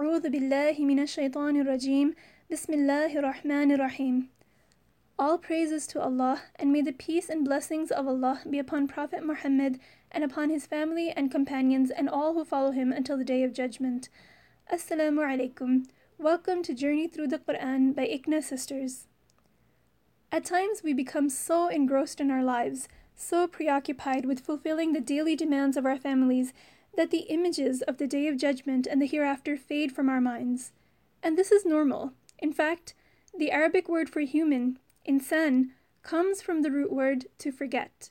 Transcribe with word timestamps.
أعوذ 0.00 0.28
بالله 0.30 0.74
من 0.78 0.98
الشيطان 0.98 1.60
الرجيم 1.60 2.14
بسم 2.50 2.72
الله 2.72 3.16
الرحمن 3.16 3.70
الرحيم 3.70 4.28
All 5.20 5.38
praises 5.38 5.86
to 5.86 6.02
Allah, 6.02 6.42
and 6.56 6.72
may 6.72 6.82
the 6.82 6.90
peace 6.92 7.28
and 7.28 7.44
blessings 7.44 7.92
of 7.92 8.08
Allah 8.08 8.40
be 8.50 8.58
upon 8.58 8.88
Prophet 8.88 9.24
Muhammad 9.24 9.78
and 10.10 10.24
upon 10.24 10.50
his 10.50 10.66
family 10.66 11.10
and 11.10 11.30
companions 11.30 11.92
and 11.92 12.08
all 12.08 12.34
who 12.34 12.44
follow 12.44 12.72
him 12.72 12.90
until 12.90 13.16
the 13.16 13.24
Day 13.24 13.44
of 13.44 13.52
Judgment. 13.52 14.08
Assalamu 14.72 15.22
alaikum. 15.22 15.86
Welcome 16.18 16.64
to 16.64 16.74
Journey 16.74 17.06
Through 17.06 17.28
the 17.28 17.38
Quran 17.38 17.94
by 17.94 18.08
ICNA 18.08 18.42
Sisters. 18.42 19.06
At 20.32 20.44
times 20.44 20.82
we 20.82 20.92
become 20.92 21.28
so 21.28 21.68
engrossed 21.68 22.20
in 22.20 22.32
our 22.32 22.42
lives, 22.42 22.88
so 23.14 23.46
preoccupied 23.46 24.24
with 24.26 24.40
fulfilling 24.40 24.92
the 24.92 25.00
daily 25.00 25.36
demands 25.36 25.76
of 25.76 25.86
our 25.86 25.96
families 25.96 26.52
that 26.96 27.10
the 27.10 27.26
images 27.28 27.82
of 27.82 27.98
the 27.98 28.06
day 28.06 28.28
of 28.28 28.36
judgment 28.36 28.86
and 28.86 29.00
the 29.00 29.06
hereafter 29.06 29.56
fade 29.56 29.92
from 29.92 30.08
our 30.08 30.20
minds. 30.20 30.72
And 31.22 31.36
this 31.36 31.50
is 31.50 31.64
normal. 31.64 32.12
In 32.38 32.52
fact, 32.52 32.94
the 33.36 33.50
Arabic 33.50 33.88
word 33.88 34.08
for 34.08 34.20
human, 34.20 34.78
insan, 35.08 35.70
comes 36.02 36.42
from 36.42 36.62
the 36.62 36.70
root 36.70 36.92
word 36.92 37.26
to 37.38 37.50
forget. 37.50 38.10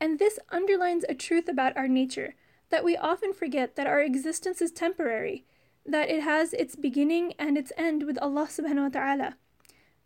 And 0.00 0.18
this 0.18 0.38
underlines 0.50 1.04
a 1.08 1.14
truth 1.14 1.48
about 1.48 1.76
our 1.76 1.88
nature 1.88 2.34
that 2.70 2.84
we 2.84 2.96
often 2.96 3.32
forget 3.32 3.76
that 3.76 3.86
our 3.86 4.00
existence 4.00 4.60
is 4.60 4.70
temporary, 4.70 5.44
that 5.86 6.10
it 6.10 6.22
has 6.22 6.52
its 6.52 6.76
beginning 6.76 7.32
and 7.38 7.56
its 7.56 7.72
end 7.76 8.04
with 8.04 8.18
Allah 8.18 8.46
subhanahu 8.46 8.94
wa 8.94 9.00
ta'ala. 9.00 9.36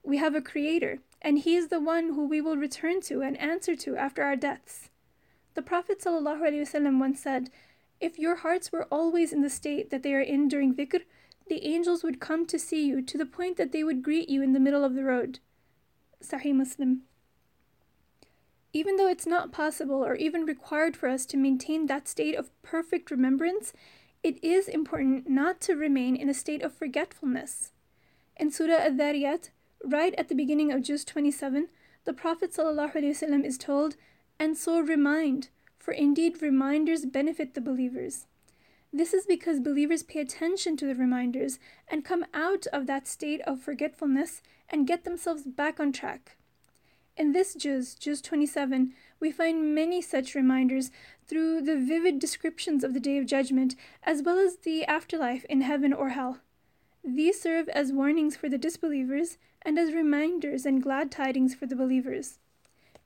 We 0.04 0.18
have 0.18 0.34
a 0.34 0.40
creator, 0.40 1.00
and 1.20 1.40
he 1.40 1.56
is 1.56 1.68
the 1.68 1.80
one 1.80 2.14
who 2.14 2.26
we 2.26 2.40
will 2.40 2.56
return 2.56 3.00
to 3.02 3.22
and 3.22 3.36
answer 3.38 3.74
to 3.76 3.96
after 3.96 4.22
our 4.22 4.36
deaths. 4.36 4.90
The 5.54 5.62
Prophet 5.62 6.00
ﷺ 6.00 6.98
once 6.98 7.20
said, 7.20 7.50
If 8.02 8.18
your 8.18 8.34
hearts 8.34 8.72
were 8.72 8.88
always 8.90 9.32
in 9.32 9.42
the 9.42 9.48
state 9.48 9.90
that 9.90 10.02
they 10.02 10.12
are 10.12 10.20
in 10.20 10.48
during 10.48 10.74
dhikr, 10.74 11.02
the 11.46 11.64
angels 11.64 12.02
would 12.02 12.18
come 12.18 12.46
to 12.46 12.58
see 12.58 12.84
you 12.84 13.00
to 13.00 13.16
the 13.16 13.24
point 13.24 13.56
that 13.58 13.70
they 13.70 13.84
would 13.84 14.02
greet 14.02 14.28
you 14.28 14.42
in 14.42 14.52
the 14.52 14.58
middle 14.58 14.82
of 14.82 14.94
the 14.94 15.04
road. 15.04 15.38
Sahih 16.20 16.52
Muslim. 16.52 17.02
Even 18.72 18.96
though 18.96 19.06
it's 19.06 19.26
not 19.26 19.52
possible 19.52 20.04
or 20.04 20.16
even 20.16 20.44
required 20.44 20.96
for 20.96 21.08
us 21.08 21.24
to 21.26 21.36
maintain 21.36 21.86
that 21.86 22.08
state 22.08 22.34
of 22.34 22.50
perfect 22.62 23.12
remembrance, 23.12 23.72
it 24.24 24.42
is 24.42 24.66
important 24.66 25.30
not 25.30 25.60
to 25.60 25.76
remain 25.76 26.16
in 26.16 26.28
a 26.28 26.34
state 26.34 26.62
of 26.62 26.74
forgetfulness. 26.74 27.70
In 28.36 28.50
Surah 28.50 28.82
Al-Dhariyat, 28.82 29.50
right 29.84 30.14
at 30.18 30.28
the 30.28 30.34
beginning 30.34 30.72
of 30.72 30.82
Juz 30.82 31.04
27, 31.04 31.68
the 32.04 32.12
Prophet 32.12 32.52
ﷺ 32.52 33.44
is 33.44 33.58
told, 33.58 33.94
And 34.40 34.58
so 34.58 34.80
remind, 34.80 35.50
for 35.82 35.92
indeed 35.92 36.40
reminders 36.40 37.04
benefit 37.04 37.54
the 37.54 37.60
believers. 37.60 38.26
This 38.92 39.12
is 39.12 39.26
because 39.26 39.58
believers 39.58 40.04
pay 40.04 40.20
attention 40.20 40.76
to 40.76 40.86
the 40.86 40.94
reminders 40.94 41.58
and 41.88 42.04
come 42.04 42.24
out 42.32 42.66
of 42.72 42.86
that 42.86 43.08
state 43.08 43.40
of 43.40 43.60
forgetfulness 43.60 44.42
and 44.68 44.86
get 44.86 45.02
themselves 45.02 45.42
back 45.42 45.80
on 45.80 45.90
track. 45.90 46.36
In 47.16 47.32
this 47.32 47.54
juz, 47.54 47.94
Juz 47.94 48.22
27, 48.22 48.92
we 49.18 49.32
find 49.32 49.74
many 49.74 50.00
such 50.00 50.36
reminders 50.36 50.92
through 51.26 51.62
the 51.62 51.76
vivid 51.76 52.20
descriptions 52.20 52.84
of 52.84 52.94
the 52.94 53.00
Day 53.00 53.18
of 53.18 53.26
Judgment 53.26 53.74
as 54.04 54.22
well 54.22 54.38
as 54.38 54.58
the 54.58 54.84
afterlife 54.84 55.44
in 55.46 55.62
heaven 55.62 55.92
or 55.92 56.10
hell. 56.10 56.38
These 57.02 57.40
serve 57.40 57.68
as 57.70 57.92
warnings 57.92 58.36
for 58.36 58.48
the 58.48 58.56
disbelievers 58.56 59.36
and 59.62 59.78
as 59.78 59.92
reminders 59.92 60.64
and 60.64 60.82
glad 60.82 61.10
tidings 61.10 61.54
for 61.56 61.66
the 61.66 61.76
believers. 61.76 62.38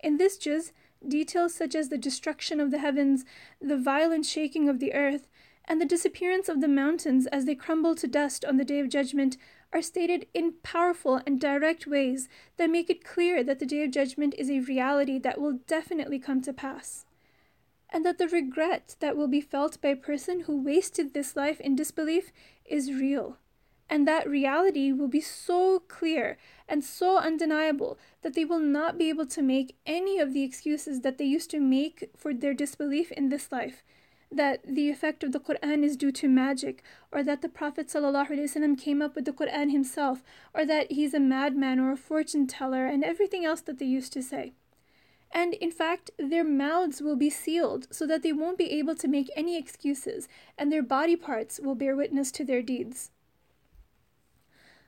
In 0.00 0.18
this 0.18 0.36
juz, 0.36 0.72
details 1.06 1.54
such 1.54 1.74
as 1.74 1.88
the 1.88 1.98
destruction 1.98 2.60
of 2.60 2.70
the 2.70 2.78
heavens, 2.78 3.24
the 3.60 3.76
violent 3.76 4.26
shaking 4.26 4.68
of 4.68 4.78
the 4.78 4.94
earth, 4.94 5.28
and 5.68 5.80
the 5.80 5.86
disappearance 5.86 6.48
of 6.48 6.60
the 6.60 6.68
mountains 6.68 7.26
as 7.26 7.44
they 7.44 7.54
crumble 7.54 7.94
to 7.96 8.06
dust 8.06 8.44
on 8.44 8.56
the 8.56 8.64
day 8.64 8.78
of 8.78 8.88
judgment 8.88 9.36
are 9.72 9.82
stated 9.82 10.26
in 10.32 10.54
powerful 10.62 11.20
and 11.26 11.40
direct 11.40 11.86
ways 11.86 12.28
that 12.56 12.70
make 12.70 12.88
it 12.88 13.04
clear 13.04 13.42
that 13.42 13.58
the 13.58 13.66
day 13.66 13.82
of 13.82 13.90
judgment 13.90 14.34
is 14.38 14.48
a 14.48 14.60
reality 14.60 15.18
that 15.18 15.40
will 15.40 15.58
definitely 15.66 16.18
come 16.18 16.40
to 16.40 16.52
pass. 16.52 17.04
And 17.90 18.04
that 18.04 18.18
the 18.18 18.28
regret 18.28 18.96
that 19.00 19.16
will 19.16 19.28
be 19.28 19.40
felt 19.40 19.80
by 19.80 19.88
a 19.88 19.96
person 19.96 20.40
who 20.40 20.62
wasted 20.62 21.14
this 21.14 21.36
life 21.36 21.60
in 21.60 21.76
disbelief 21.76 22.32
is 22.64 22.92
real. 22.92 23.38
And 23.88 24.06
that 24.06 24.28
reality 24.28 24.90
will 24.92 25.08
be 25.08 25.20
so 25.20 25.80
clear 25.80 26.38
and 26.68 26.82
so 26.82 27.18
undeniable 27.18 27.98
that 28.22 28.34
they 28.34 28.44
will 28.44 28.58
not 28.58 28.98
be 28.98 29.08
able 29.08 29.26
to 29.26 29.42
make 29.42 29.76
any 29.86 30.18
of 30.18 30.32
the 30.32 30.42
excuses 30.42 31.02
that 31.02 31.18
they 31.18 31.24
used 31.24 31.50
to 31.50 31.60
make 31.60 32.10
for 32.16 32.34
their 32.34 32.54
disbelief 32.54 33.12
in 33.12 33.28
this 33.28 33.52
life 33.52 33.84
that 34.30 34.60
the 34.66 34.90
effect 34.90 35.22
of 35.22 35.32
the 35.32 35.40
Quran 35.40 35.84
is 35.84 35.96
due 35.96 36.12
to 36.12 36.28
magic, 36.28 36.82
or 37.12 37.22
that 37.22 37.42
the 37.42 37.48
Prophet 37.48 37.88
ﷺ 37.88 38.78
came 38.78 39.00
up 39.00 39.14
with 39.14 39.24
the 39.24 39.32
Quran 39.32 39.70
himself, 39.70 40.22
or 40.52 40.64
that 40.64 40.90
he's 40.92 41.14
a 41.14 41.20
madman 41.20 41.78
or 41.78 41.92
a 41.92 41.96
fortune 41.96 42.46
teller, 42.46 42.86
and 42.86 43.04
everything 43.04 43.44
else 43.44 43.60
that 43.62 43.78
they 43.78 43.86
used 43.86 44.12
to 44.12 44.22
say. 44.22 44.52
And 45.32 45.54
in 45.54 45.70
fact, 45.70 46.10
their 46.18 46.44
mouths 46.44 47.00
will 47.00 47.16
be 47.16 47.30
sealed 47.30 47.88
so 47.90 48.06
that 48.06 48.22
they 48.22 48.32
won't 48.32 48.58
be 48.58 48.72
able 48.72 48.94
to 48.96 49.08
make 49.08 49.30
any 49.36 49.56
excuses, 49.56 50.28
and 50.58 50.72
their 50.72 50.82
body 50.82 51.16
parts 51.16 51.60
will 51.62 51.74
bear 51.74 51.94
witness 51.94 52.30
to 52.32 52.44
their 52.44 52.62
deeds. 52.62 53.10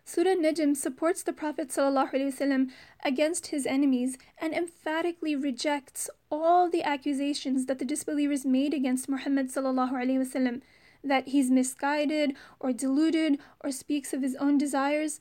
Surah 0.07 0.35
Najm 0.35 0.75
supports 0.75 1.23
the 1.23 1.31
Prophet 1.31 1.69
ﷺ 1.69 2.69
against 3.05 3.47
his 3.47 3.65
enemies 3.65 4.17
and 4.37 4.53
emphatically 4.53 5.35
rejects 5.35 6.09
all 6.29 6.69
the 6.69 6.83
accusations 6.83 7.67
that 7.67 7.79
the 7.79 7.85
disbelievers 7.85 8.45
made 8.45 8.73
against 8.73 9.07
Muhammad 9.07 9.47
ﷺ 9.47 10.61
that 11.05 11.29
he's 11.29 11.49
misguided 11.49 12.35
or 12.59 12.73
deluded 12.73 13.39
or 13.63 13.71
speaks 13.71 14.13
of 14.13 14.21
his 14.21 14.35
own 14.35 14.57
desires. 14.57 15.19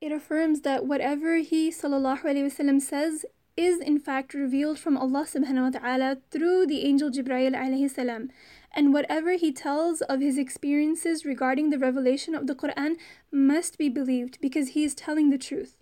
It 0.00 0.12
affirms 0.12 0.60
that 0.62 0.86
whatever 0.86 1.36
he 1.36 1.70
ﷺ 1.70 2.80
says 2.82 3.24
is 3.56 3.80
in 3.80 3.98
fact 3.98 4.32
revealed 4.34 4.78
from 4.78 4.96
Allah 4.96 5.24
subhanahu 5.24 5.72
wa 5.72 5.78
ta'ala 5.78 6.18
through 6.30 6.66
the 6.66 6.84
angel 6.86 7.10
Jibreel 7.10 7.54
alayhi 7.54 7.90
salam 7.90 8.30
and 8.75 8.93
whatever 8.93 9.31
he 9.31 9.51
tells 9.51 10.01
of 10.01 10.19
his 10.19 10.37
experiences 10.37 11.25
regarding 11.25 11.69
the 11.69 11.79
revelation 11.79 12.35
of 12.35 12.45
the 12.45 12.55
Quran 12.55 12.97
must 13.31 13.77
be 13.77 13.89
believed 13.89 14.37
because 14.41 14.69
he 14.69 14.83
is 14.83 14.93
telling 14.93 15.29
the 15.29 15.37
truth. 15.37 15.77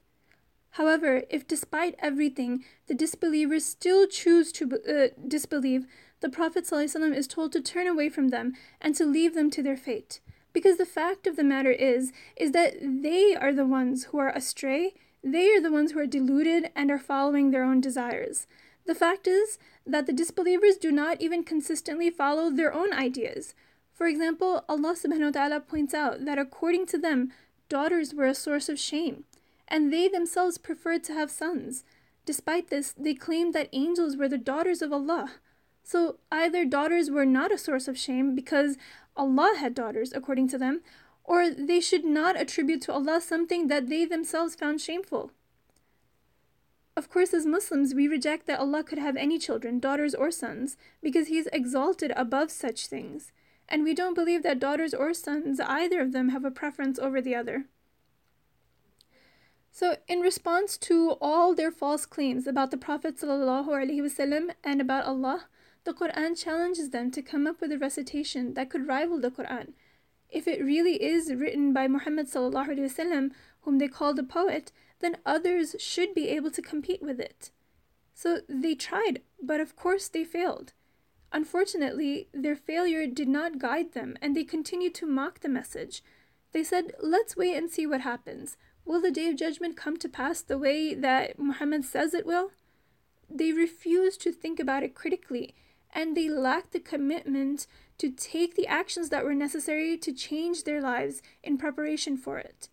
However, 0.72 1.24
if 1.30 1.48
despite 1.48 1.96
everything 2.00 2.64
the 2.88 2.96
disbelievers 2.96 3.66
still 3.66 4.08
choose 4.08 4.52
to 4.54 4.66
uh, 4.88 5.08
disbelieve, 5.28 5.86
the 6.22 6.30
Prophet 6.30 6.64
ﷺ 6.66 7.16
is 7.16 7.28
told 7.28 7.52
to 7.52 7.62
turn 7.62 7.86
away 7.86 8.10
from 8.10 8.30
them 8.30 8.54
and 8.80 8.96
to 8.96 9.06
leave 9.06 9.36
them 9.36 9.50
to 9.52 9.62
their 9.62 9.78
fate. 9.78 10.20
Because 10.54 10.78
the 10.78 10.86
fact 10.86 11.28
of 11.28 11.36
the 11.36 11.44
matter 11.44 11.72
is, 11.72 12.12
is 12.38 12.52
that 12.52 12.76
they 12.82 13.36
are 13.36 13.54
the 13.54 13.66
ones 13.66 14.06
who 14.06 14.20
are 14.20 14.30
astray, 14.30 14.94
they 15.24 15.52
are 15.52 15.62
the 15.62 15.72
ones 15.72 15.92
who 15.92 16.00
are 16.00 16.06
deluded 16.06 16.70
and 16.76 16.92
are 16.92 17.00
following 17.00 17.52
their 17.52 17.64
own 17.64 17.82
desires. 17.82 18.48
The 18.86 18.96
fact 18.96 19.28
is 19.28 19.58
that 19.86 20.06
the 20.06 20.14
disbelievers 20.14 20.78
do 20.78 20.92
not 20.92 21.22
even 21.22 21.44
consistently 21.44 22.10
follow 22.10 22.50
their 22.50 22.74
own 22.74 22.94
ideas. 22.94 23.56
For 23.94 24.08
example, 24.08 24.66
Allah 24.68 24.96
subhanahu 24.96 25.26
wa 25.26 25.32
ta'ala 25.32 25.60
points 25.62 25.94
out 25.94 26.26
that 26.26 26.38
according 26.38 26.88
to 26.88 26.98
them, 26.98 27.32
daughters 27.70 28.14
were 28.14 28.26
a 28.26 28.36
source 28.36 28.68
of 28.68 28.80
shame, 28.80 29.24
and 29.68 29.92
they 29.92 30.08
themselves 30.08 30.58
preferred 30.58 31.04
to 31.06 31.14
have 31.14 31.32
sons. 31.32 31.84
Despite 32.26 32.70
this, 32.70 32.94
they 32.98 33.14
claimed 33.14 33.54
that 33.54 33.70
angels 33.72 34.18
were 34.18 34.30
the 34.30 34.38
daughters 34.38 34.82
of 34.82 34.92
Allah. 34.92 35.34
So 35.84 36.18
either 36.32 36.66
daughters 36.66 37.10
were 37.10 37.26
not 37.26 37.52
a 37.52 37.58
source 37.58 37.88
of 37.88 37.98
shame 37.98 38.36
because 38.36 38.78
Allah 39.16 39.56
had 39.58 39.74
daughters, 39.74 40.14
according 40.14 40.48
to 40.50 40.58
them, 40.58 40.82
or 41.24 41.50
they 41.50 41.80
should 41.80 42.06
not 42.06 42.40
attribute 42.40 42.82
to 42.84 42.94
Allah 42.94 43.22
something 43.22 43.68
that 43.68 43.88
they 43.90 44.06
themselves 44.06 44.56
found 44.56 44.82
shameful. 44.82 45.32
Of 46.96 47.10
course, 47.10 47.34
as 47.34 47.46
Muslims, 47.46 47.96
we 47.96 48.08
reject 48.08 48.46
that 48.46 48.60
Allah 48.60 48.84
could 48.84 49.00
have 49.00 49.16
any 49.16 49.40
children, 49.40 49.80
daughters 49.80 50.14
or 50.14 50.30
sons, 50.30 50.78
because 51.02 51.28
He 51.28 51.38
is 51.38 51.50
exalted 51.52 52.14
above 52.16 52.52
such 52.52 52.88
things. 52.88 53.32
And 53.68 53.84
we 53.84 53.96
don't 53.96 54.14
believe 54.14 54.44
that 54.44 54.60
daughters 54.60 54.94
or 54.94 55.14
sons, 55.14 55.60
either 55.60 56.02
of 56.02 56.12
them, 56.12 56.30
have 56.30 56.46
a 56.46 56.52
preference 56.52 57.00
over 57.00 57.20
the 57.20 57.34
other. 57.34 57.66
So, 59.72 59.98
in 60.08 60.20
response 60.20 60.78
to 60.80 61.18
all 61.20 61.56
their 61.56 61.72
false 61.72 62.06
claims 62.06 62.46
about 62.46 62.70
the 62.70 62.78
Prophet 62.78 63.18
ﷺ 63.18 64.50
and 64.64 64.80
about 64.80 65.06
Allah, 65.06 65.48
the 65.84 65.94
Quran 65.94 66.40
challenges 66.40 66.92
them 66.92 67.10
to 67.10 67.24
come 67.24 67.48
up 67.48 67.60
with 67.60 67.72
a 67.72 67.80
recitation 67.80 68.54
that 68.54 68.70
could 68.70 68.88
rival 68.88 69.20
the 69.20 69.32
Quran. 69.32 69.74
If 70.30 70.48
it 70.48 70.64
really 70.64 71.02
is 71.02 71.34
written 71.34 71.74
by 71.74 71.88
Muhammad 71.88 72.28
ﷺ, 72.28 73.32
whom 73.62 73.80
they 73.80 73.88
call 73.88 74.14
the 74.14 74.24
poet, 74.24 74.72
then 75.04 75.18
others 75.26 75.76
should 75.80 76.14
be 76.14 76.30
able 76.30 76.52
to 76.52 76.62
compete 76.62 77.02
with 77.02 77.20
it. 77.20 77.52
So 78.14 78.40
they 78.48 78.76
tried, 78.76 79.22
but 79.42 79.60
of 79.60 79.76
course 79.76 80.08
they 80.08 80.24
failed. 80.24 80.74
Unfortunately, 81.32 82.30
their 82.32 82.56
failure 82.56 83.08
did 83.08 83.28
not 83.28 83.58
guide 83.58 83.94
them, 83.94 84.16
and 84.22 84.36
they 84.36 84.44
continued 84.44 84.94
to 84.96 85.08
mock 85.08 85.40
the 85.40 85.50
message. 85.50 86.04
They 86.52 86.64
said, 86.64 86.94
Let's 87.02 87.36
wait 87.36 87.56
and 87.56 87.70
see 87.70 87.88
what 87.88 88.02
happens. 88.02 88.56
Will 88.86 89.02
the 89.02 89.12
day 89.12 89.30
of 89.30 89.36
judgment 89.36 89.76
come 89.76 89.98
to 89.98 90.10
pass 90.10 90.42
the 90.42 90.58
way 90.58 90.94
that 90.94 91.40
Muhammad 91.40 91.86
says 91.86 92.14
it 92.14 92.26
will? 92.26 92.52
They 93.30 93.52
refused 93.52 94.22
to 94.22 94.32
think 94.32 94.60
about 94.60 94.84
it 94.84 94.94
critically, 94.94 95.56
and 95.92 96.16
they 96.16 96.30
lacked 96.30 96.72
the 96.72 96.80
commitment 96.80 97.66
to 97.98 98.12
take 98.12 98.56
the 98.56 98.68
actions 98.68 99.10
that 99.10 99.24
were 99.24 99.34
necessary 99.34 99.98
to 99.98 100.14
change 100.14 100.64
their 100.64 100.82
lives 100.82 101.22
in 101.42 101.58
preparation 101.58 102.16
for 102.18 102.38
it. 102.38 102.70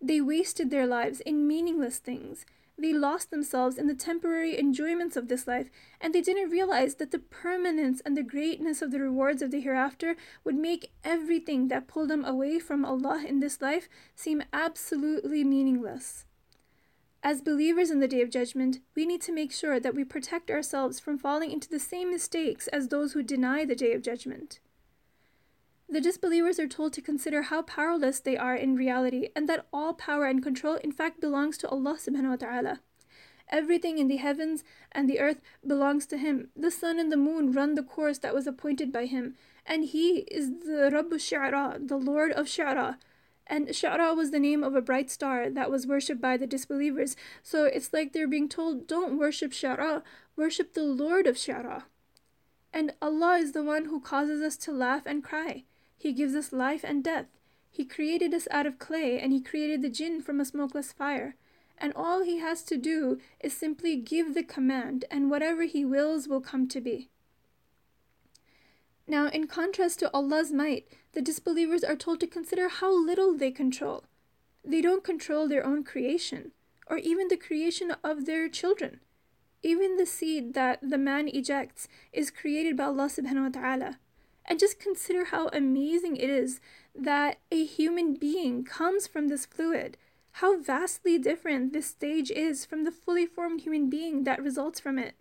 They 0.00 0.20
wasted 0.20 0.70
their 0.70 0.86
lives 0.86 1.20
in 1.20 1.46
meaningless 1.46 1.98
things. 1.98 2.46
They 2.78 2.94
lost 2.94 3.30
themselves 3.30 3.76
in 3.76 3.86
the 3.86 3.94
temporary 3.94 4.58
enjoyments 4.58 5.14
of 5.14 5.28
this 5.28 5.46
life, 5.46 5.70
and 6.00 6.14
they 6.14 6.22
didn't 6.22 6.50
realize 6.50 6.94
that 6.94 7.10
the 7.10 7.18
permanence 7.18 8.00
and 8.06 8.16
the 8.16 8.22
greatness 8.22 8.80
of 8.80 8.90
the 8.90 9.00
rewards 9.00 9.42
of 9.42 9.50
the 9.50 9.60
hereafter 9.60 10.16
would 10.44 10.54
make 10.54 10.90
everything 11.04 11.68
that 11.68 11.86
pulled 11.86 12.08
them 12.08 12.24
away 12.24 12.58
from 12.58 12.86
Allah 12.86 13.22
in 13.26 13.40
this 13.40 13.60
life 13.60 13.88
seem 14.14 14.42
absolutely 14.54 15.44
meaningless. 15.44 16.24
As 17.22 17.42
believers 17.42 17.90
in 17.90 18.00
the 18.00 18.08
Day 18.08 18.22
of 18.22 18.30
Judgment, 18.30 18.78
we 18.96 19.04
need 19.04 19.20
to 19.22 19.32
make 19.32 19.52
sure 19.52 19.78
that 19.78 19.94
we 19.94 20.04
protect 20.04 20.50
ourselves 20.50 20.98
from 20.98 21.18
falling 21.18 21.50
into 21.50 21.68
the 21.68 21.78
same 21.78 22.10
mistakes 22.10 22.66
as 22.68 22.88
those 22.88 23.12
who 23.12 23.22
deny 23.22 23.66
the 23.66 23.74
Day 23.74 23.92
of 23.92 24.00
Judgment. 24.00 24.58
The 25.90 26.00
disbelievers 26.00 26.60
are 26.60 26.68
told 26.68 26.92
to 26.92 27.02
consider 27.02 27.42
how 27.42 27.62
powerless 27.62 28.20
they 28.20 28.36
are 28.36 28.54
in 28.54 28.76
reality 28.76 29.30
and 29.34 29.48
that 29.48 29.66
all 29.72 29.92
power 29.92 30.26
and 30.26 30.42
control 30.42 30.76
in 30.76 30.92
fact 30.92 31.20
belongs 31.20 31.58
to 31.58 31.68
Allah 31.68 31.96
subhanahu 31.98 32.30
wa 32.30 32.36
ta'ala. 32.36 32.80
Everything 33.48 33.98
in 33.98 34.06
the 34.06 34.18
heavens 34.18 34.62
and 34.92 35.10
the 35.10 35.18
earth 35.18 35.40
belongs 35.66 36.06
to 36.06 36.16
Him. 36.16 36.50
The 36.54 36.70
sun 36.70 37.00
and 37.00 37.10
the 37.10 37.16
moon 37.16 37.50
run 37.50 37.74
the 37.74 37.82
course 37.82 38.18
that 38.18 38.34
was 38.34 38.46
appointed 38.46 38.92
by 38.92 39.06
Him. 39.06 39.34
And 39.66 39.84
He 39.84 40.18
is 40.30 40.50
the 40.60 40.90
Rabbu 40.92 41.14
Shi'ra, 41.14 41.88
the 41.88 41.96
Lord 41.96 42.30
of 42.32 42.46
Shi'ra, 42.46 42.98
and 43.50 43.66
Shara 43.68 44.16
was 44.16 44.30
the 44.30 44.38
name 44.38 44.62
of 44.62 44.76
a 44.76 44.80
bright 44.80 45.10
star 45.10 45.50
that 45.50 45.72
was 45.72 45.84
worshipped 45.84 46.20
by 46.20 46.36
the 46.36 46.46
disbelievers. 46.46 47.16
So 47.42 47.64
it's 47.64 47.92
like 47.92 48.12
they're 48.12 48.28
being 48.28 48.48
told, 48.48 48.86
don't 48.86 49.18
worship 49.18 49.50
Shara, 49.50 50.02
worship 50.36 50.72
the 50.72 50.84
Lord 50.84 51.26
of 51.26 51.34
Shara. 51.34 51.82
And 52.72 52.94
Allah 53.02 53.38
is 53.38 53.50
the 53.50 53.64
one 53.64 53.86
who 53.86 54.00
causes 54.00 54.40
us 54.40 54.56
to 54.58 54.72
laugh 54.72 55.02
and 55.04 55.24
cry. 55.24 55.64
He 56.00 56.14
gives 56.14 56.34
us 56.34 56.50
life 56.50 56.82
and 56.82 57.04
death. 57.04 57.26
He 57.70 57.84
created 57.84 58.32
us 58.32 58.48
out 58.50 58.64
of 58.64 58.78
clay, 58.78 59.20
and 59.20 59.34
He 59.34 59.40
created 59.42 59.82
the 59.82 59.90
jinn 59.90 60.22
from 60.22 60.40
a 60.40 60.46
smokeless 60.46 60.94
fire. 60.94 61.36
And 61.76 61.92
all 61.94 62.24
He 62.24 62.38
has 62.38 62.62
to 62.64 62.78
do 62.78 63.20
is 63.38 63.52
simply 63.52 63.96
give 63.96 64.32
the 64.32 64.42
command, 64.42 65.04
and 65.10 65.30
whatever 65.30 65.64
He 65.64 65.84
wills 65.84 66.26
will 66.26 66.40
come 66.40 66.66
to 66.68 66.80
be. 66.80 67.10
Now, 69.06 69.28
in 69.28 69.46
contrast 69.46 69.98
to 69.98 70.10
Allah's 70.14 70.50
might, 70.50 70.86
the 71.12 71.20
disbelievers 71.20 71.84
are 71.84 71.96
told 71.96 72.20
to 72.20 72.26
consider 72.26 72.68
how 72.68 72.90
little 72.90 73.36
they 73.36 73.50
control. 73.50 74.04
They 74.64 74.80
don't 74.80 75.04
control 75.04 75.48
their 75.48 75.66
own 75.66 75.84
creation, 75.84 76.52
or 76.86 76.96
even 76.96 77.28
the 77.28 77.36
creation 77.36 77.94
of 78.02 78.24
their 78.24 78.48
children. 78.48 79.00
Even 79.62 79.98
the 79.98 80.06
seed 80.06 80.54
that 80.54 80.78
the 80.80 80.96
man 80.96 81.28
ejects 81.28 81.88
is 82.10 82.30
created 82.30 82.78
by 82.78 82.84
Allah 82.84 83.10
subhanahu 83.10 83.54
wa 83.54 83.60
ta'ala. 83.60 83.98
And 84.50 84.58
just 84.58 84.80
consider 84.80 85.26
how 85.26 85.46
amazing 85.52 86.16
it 86.16 86.28
is 86.28 86.60
that 86.92 87.38
a 87.52 87.64
human 87.64 88.14
being 88.14 88.64
comes 88.64 89.06
from 89.06 89.28
this 89.28 89.46
fluid. 89.46 89.96
How 90.32 90.60
vastly 90.60 91.18
different 91.18 91.72
this 91.72 91.86
stage 91.86 92.32
is 92.32 92.66
from 92.66 92.82
the 92.82 92.90
fully 92.90 93.26
formed 93.26 93.60
human 93.60 93.88
being 93.88 94.24
that 94.24 94.42
results 94.42 94.80
from 94.80 94.98
it. 94.98 95.14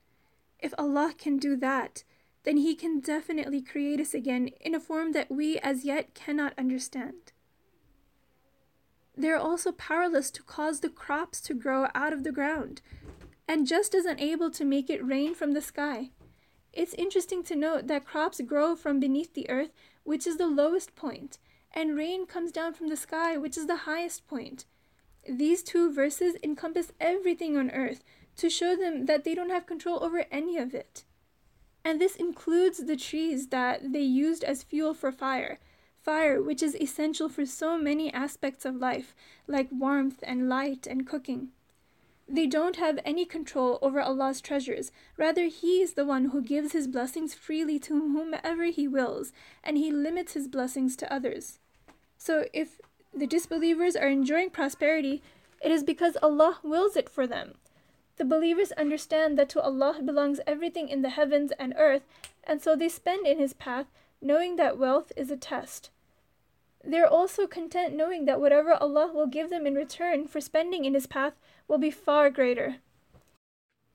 If 0.57 0.73
Allah 0.79 1.13
can 1.15 1.37
do 1.37 1.55
that, 1.57 2.03
then 2.43 2.57
He 2.57 2.73
can 2.73 3.01
definitely 3.01 3.61
create 3.61 3.99
us 3.99 4.15
again 4.15 4.47
in 4.61 4.73
a 4.73 4.79
form 4.79 5.11
that 5.11 5.29
we 5.29 5.59
as 5.59 5.85
yet 5.85 6.15
cannot 6.15 6.57
understand. 6.57 7.31
They 9.15 9.29
are 9.29 9.37
also 9.37 9.71
powerless 9.71 10.31
to 10.31 10.41
cause 10.41 10.79
the 10.79 10.89
crops 10.89 11.39
to 11.41 11.53
grow 11.53 11.87
out 11.93 12.13
of 12.13 12.23
the 12.23 12.31
ground, 12.31 12.81
and 13.47 13.67
just 13.67 13.93
as 13.93 14.05
unable 14.05 14.49
to 14.49 14.65
make 14.65 14.89
it 14.89 15.05
rain 15.05 15.35
from 15.35 15.51
the 15.51 15.61
sky. 15.61 16.09
It's 16.71 16.93
interesting 16.93 17.43
to 17.43 17.55
note 17.55 17.87
that 17.87 18.05
crops 18.05 18.39
grow 18.41 18.75
from 18.75 18.99
beneath 18.99 19.33
the 19.33 19.49
earth, 19.49 19.71
which 20.03 20.27
is 20.27 20.37
the 20.37 20.47
lowest 20.47 20.95
point, 20.95 21.39
and 21.71 21.95
rain 21.95 22.25
comes 22.25 22.51
down 22.51 22.73
from 22.73 22.87
the 22.87 22.97
sky, 22.97 23.37
which 23.37 23.57
is 23.57 23.67
the 23.67 23.85
highest 23.87 24.27
point. 24.27 24.65
These 25.27 25.63
two 25.63 25.91
verses 25.91 26.35
encompass 26.43 26.91
everything 26.99 27.57
on 27.57 27.71
earth 27.71 28.03
to 28.37 28.49
show 28.49 28.75
them 28.75 29.05
that 29.05 29.23
they 29.23 29.35
don't 29.35 29.49
have 29.49 29.65
control 29.65 30.03
over 30.03 30.25
any 30.31 30.57
of 30.57 30.73
it. 30.73 31.03
And 31.83 31.99
this 31.99 32.15
includes 32.15 32.77
the 32.85 32.95
trees 32.95 33.47
that 33.47 33.91
they 33.91 34.01
used 34.01 34.43
as 34.43 34.63
fuel 34.63 34.93
for 34.93 35.11
fire. 35.11 35.59
Fire, 36.01 36.41
which 36.41 36.63
is 36.63 36.75
essential 36.75 37.29
for 37.29 37.45
so 37.45 37.77
many 37.77 38.13
aspects 38.13 38.63
of 38.63 38.75
life, 38.75 39.15
like 39.47 39.67
warmth 39.71 40.19
and 40.23 40.47
light 40.47 40.87
and 40.87 41.05
cooking. 41.05 41.49
They 42.31 42.45
don't 42.45 42.75
have 42.75 42.99
any 43.03 43.25
control 43.25 43.79
over 43.81 43.99
Allah's 43.99 44.39
treasures. 44.39 44.91
Rather, 45.17 45.45
He 45.45 45.81
is 45.81 45.93
the 45.93 46.05
one 46.05 46.25
who 46.25 46.43
gives 46.43 46.73
His 46.73 46.87
blessings 46.87 47.33
freely 47.33 47.79
to 47.79 47.95
whomever 47.95 48.65
He 48.65 48.87
wills, 48.87 49.33
and 49.63 49.77
He 49.77 49.91
limits 49.91 50.33
His 50.33 50.47
blessings 50.47 50.95
to 50.97 51.11
others. 51.11 51.57
So, 52.19 52.45
if 52.53 52.79
the 53.11 53.25
disbelievers 53.25 53.95
are 53.95 54.09
enjoying 54.09 54.51
prosperity, 54.51 55.23
it 55.63 55.71
is 55.71 55.83
because 55.83 56.17
Allah 56.21 56.59
wills 56.61 56.95
it 56.95 57.09
for 57.09 57.25
them. 57.25 57.55
The 58.17 58.25
believers 58.25 58.71
understand 58.73 59.39
that 59.39 59.49
to 59.49 59.61
Allah 59.61 59.99
belongs 60.05 60.39
everything 60.45 60.87
in 60.87 61.01
the 61.01 61.09
heavens 61.09 61.51
and 61.57 61.73
earth, 61.77 62.03
and 62.43 62.61
so 62.61 62.75
they 62.75 62.89
spend 62.89 63.25
in 63.25 63.39
His 63.39 63.53
path, 63.53 63.87
knowing 64.21 64.55
that 64.57 64.77
wealth 64.77 65.11
is 65.17 65.31
a 65.31 65.37
test. 65.37 65.89
They 66.83 66.99
are 66.99 67.07
also 67.07 67.47
content 67.47 67.95
knowing 67.95 68.25
that 68.25 68.39
whatever 68.39 68.73
Allah 68.75 69.11
will 69.13 69.27
give 69.27 69.49
them 69.49 69.65
in 69.65 69.73
return 69.73 70.27
for 70.27 70.39
spending 70.39 70.85
in 70.85 70.93
His 70.93 71.07
path 71.07 71.33
will 71.69 71.77
be 71.77 71.91
far 71.91 72.29
greater. 72.29 72.77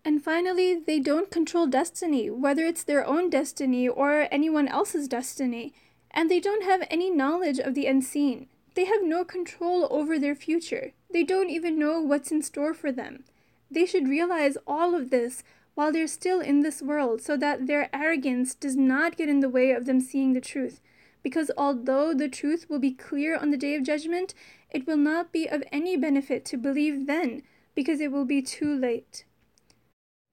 And 0.04 0.22
finally, 0.22 0.74
they 0.78 1.00
don't 1.00 1.30
control 1.30 1.66
destiny, 1.66 2.30
whether 2.30 2.64
it's 2.64 2.84
their 2.84 3.04
own 3.04 3.28
destiny 3.30 3.88
or 3.88 4.28
anyone 4.30 4.68
else's 4.68 5.08
destiny, 5.08 5.74
and 6.10 6.30
they 6.30 6.40
don't 6.40 6.62
have 6.62 6.86
any 6.90 7.10
knowledge 7.10 7.58
of 7.58 7.74
the 7.74 7.86
unseen. 7.86 8.46
They 8.74 8.84
have 8.84 9.02
no 9.02 9.24
control 9.24 9.88
over 9.90 10.18
their 10.18 10.34
future. 10.34 10.92
They 11.10 11.24
don't 11.24 11.50
even 11.50 11.78
know 11.78 12.00
what's 12.00 12.30
in 12.30 12.42
store 12.42 12.74
for 12.74 12.92
them. 12.92 13.24
They 13.70 13.86
should 13.86 14.08
realize 14.08 14.58
all 14.66 14.94
of 14.94 15.10
this 15.10 15.42
while 15.74 15.90
they're 15.90 16.06
still 16.06 16.40
in 16.40 16.60
this 16.60 16.82
world 16.82 17.20
so 17.20 17.36
that 17.38 17.66
their 17.66 17.88
arrogance 17.94 18.54
does 18.54 18.76
not 18.76 19.16
get 19.16 19.28
in 19.28 19.40
the 19.40 19.48
way 19.48 19.72
of 19.72 19.86
them 19.86 20.00
seeing 20.00 20.32
the 20.32 20.40
truth. 20.40 20.80
Because 21.22 21.50
although 21.56 22.12
the 22.12 22.28
truth 22.28 22.66
will 22.68 22.78
be 22.78 22.92
clear 22.92 23.36
on 23.36 23.50
the 23.50 23.56
day 23.56 23.74
of 23.74 23.82
judgment, 23.82 24.34
it 24.70 24.86
will 24.86 24.98
not 24.98 25.32
be 25.32 25.48
of 25.48 25.64
any 25.72 25.96
benefit 25.96 26.44
to 26.46 26.56
believe 26.56 27.06
then 27.06 27.42
because 27.74 28.00
it 28.00 28.12
will 28.12 28.24
be 28.24 28.42
too 28.42 28.74
late. 28.74 29.24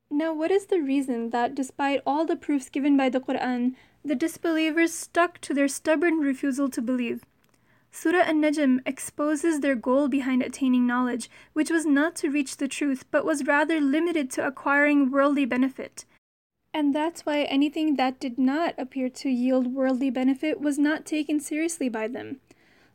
Now, 0.09 0.33
what 0.33 0.51
is 0.51 0.65
the 0.65 0.81
reason 0.81 1.29
that 1.29 1.55
despite 1.55 2.01
all 2.05 2.25
the 2.25 2.35
proofs 2.35 2.69
given 2.69 2.97
by 2.97 3.09
the 3.09 3.21
Quran, 3.21 3.75
the 4.03 4.15
disbelievers 4.15 4.93
stuck 4.93 5.39
to 5.41 5.53
their 5.53 5.67
stubborn 5.67 6.19
refusal 6.19 6.69
to 6.69 6.81
believe? 6.81 7.23
Surah 7.91 8.23
An-Najm 8.25 8.79
exposes 8.85 9.59
their 9.59 9.75
goal 9.75 10.07
behind 10.07 10.41
attaining 10.41 10.87
knowledge, 10.87 11.29
which 11.53 11.69
was 11.69 11.85
not 11.85 12.15
to 12.17 12.29
reach 12.29 12.57
the 12.57 12.67
truth, 12.67 13.05
but 13.11 13.25
was 13.25 13.45
rather 13.45 13.81
limited 13.81 14.29
to 14.31 14.45
acquiring 14.45 15.11
worldly 15.11 15.45
benefit. 15.45 16.05
And 16.73 16.95
that's 16.95 17.25
why 17.25 17.43
anything 17.43 17.95
that 17.97 18.19
did 18.19 18.37
not 18.37 18.75
appear 18.77 19.09
to 19.09 19.29
yield 19.29 19.73
worldly 19.73 20.09
benefit 20.09 20.61
was 20.61 20.79
not 20.79 21.05
taken 21.05 21.41
seriously 21.41 21.89
by 21.89 22.07
them. 22.07 22.39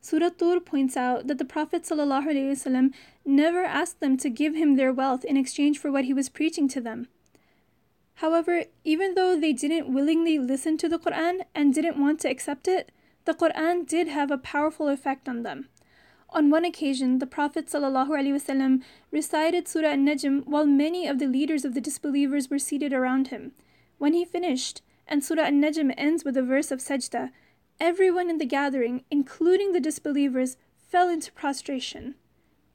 Surah 0.07 0.31
Tur 0.31 0.61
points 0.61 0.97
out 0.97 1.27
that 1.27 1.39
the 1.39 1.45
Prophet 1.45 1.83
ﷺ 1.83 2.95
never 3.25 3.65
asked 3.65 3.99
them 3.99 4.17
to 4.19 4.31
give 4.31 4.55
him 4.55 4.77
their 4.77 4.93
wealth 4.93 5.25
in 5.25 5.37
exchange 5.37 5.81
for 5.81 5.91
what 5.91 6.05
he 6.05 6.15
was 6.15 6.29
preaching 6.29 6.69
to 6.69 6.81
them. 6.81 7.09
However, 8.23 8.67
even 8.85 9.17
though 9.17 9.37
they 9.37 9.53
didn't 9.53 9.93
willingly 9.93 10.39
listen 10.39 10.77
to 10.77 10.89
the 10.89 11.01
Quran 11.01 11.41
and 11.57 11.75
didn't 11.75 12.01
want 12.01 12.21
to 12.21 12.31
accept 12.31 12.69
it, 12.69 12.93
the 13.25 13.35
Quran 13.35 13.85
did 13.85 14.07
have 14.07 14.31
a 14.31 14.39
powerful 14.39 14.87
effect 14.87 15.29
on 15.29 15.43
them. 15.43 15.71
On 16.31 16.51
one 16.51 16.65
occasion, 16.65 17.19
the 17.19 17.27
Prophet 17.27 17.67
ﷺ 17.67 18.85
recited 19.11 19.67
Surah 19.67 19.91
An-Najm 19.91 20.47
while 20.47 20.67
many 20.67 21.09
of 21.09 21.19
the 21.19 21.27
leaders 21.27 21.65
of 21.65 21.75
the 21.75 21.81
disbelievers 21.81 22.49
were 22.49 22.61
seated 22.61 22.93
around 22.93 23.29
him. 23.29 23.51
When 23.99 24.13
he 24.13 24.25
finished, 24.25 24.83
and 25.09 25.25
Surah 25.25 25.47
An-Najm 25.47 25.93
ends 25.97 26.25
with 26.25 26.37
a 26.37 26.45
verse 26.45 26.71
of 26.71 26.79
sajda, 26.79 27.33
everyone 27.81 28.31
in 28.31 28.39
the 28.39 28.47
gathering, 28.47 29.05
including 29.11 29.73
the 29.73 29.81
disbelievers, 29.81 30.57
fell 30.89 31.09
into 31.09 31.33
prostration. 31.33 32.15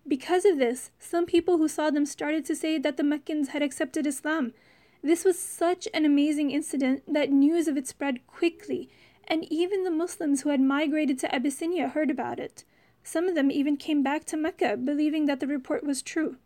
Because 0.07 0.45
of 0.45 0.57
this, 0.57 0.91
some 0.99 1.25
people 1.25 1.57
who 1.57 1.67
saw 1.67 1.89
them 1.89 2.05
started 2.05 2.45
to 2.45 2.55
say 2.55 2.77
that 2.79 2.97
the 2.97 3.03
Meccans 3.03 3.49
had 3.49 3.61
accepted 3.61 4.07
Islam. 4.07 4.53
This 5.03 5.23
was 5.23 5.39
such 5.39 5.87
an 5.93 6.05
amazing 6.05 6.51
incident 6.51 7.03
that 7.07 7.31
news 7.31 7.67
of 7.67 7.77
it 7.77 7.87
spread 7.87 8.25
quickly, 8.27 8.89
and 9.27 9.45
even 9.51 9.83
the 9.83 9.91
Muslims 9.91 10.41
who 10.41 10.49
had 10.49 10.61
migrated 10.61 11.17
to 11.19 11.33
Abyssinia 11.33 11.89
heard 11.89 12.11
about 12.11 12.39
it. 12.39 12.63
Some 13.03 13.27
of 13.27 13.35
them 13.35 13.49
even 13.49 13.77
came 13.77 14.03
back 14.03 14.25
to 14.25 14.37
Mecca, 14.37 14.77
believing 14.77 15.25
that 15.25 15.39
the 15.39 15.47
report 15.47 15.83
was 15.83 16.01
true. 16.01 16.37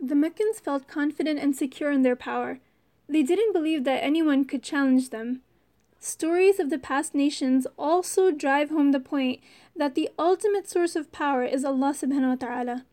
The 0.00 0.16
Meccans 0.16 0.58
felt 0.58 0.88
confident 0.88 1.38
and 1.38 1.54
secure 1.54 1.92
in 1.92 2.02
their 2.02 2.16
power. 2.16 2.58
They 3.08 3.22
didn't 3.22 3.52
believe 3.52 3.84
that 3.84 4.02
anyone 4.02 4.44
could 4.44 4.62
challenge 4.62 5.10
them. 5.10 5.42
Stories 6.04 6.58
of 6.58 6.68
the 6.68 6.80
past 6.80 7.14
nations 7.14 7.64
also 7.78 8.32
drive 8.32 8.70
home 8.70 8.90
the 8.90 8.98
point 8.98 9.38
that 9.76 9.94
the 9.94 10.10
ultimate 10.18 10.68
source 10.68 10.96
of 10.96 11.12
power 11.12 11.44
is 11.44 11.64
Allah 11.64 11.94
subhanahu 11.94 12.30
wa 12.30 12.34
ta'ala. 12.34 12.84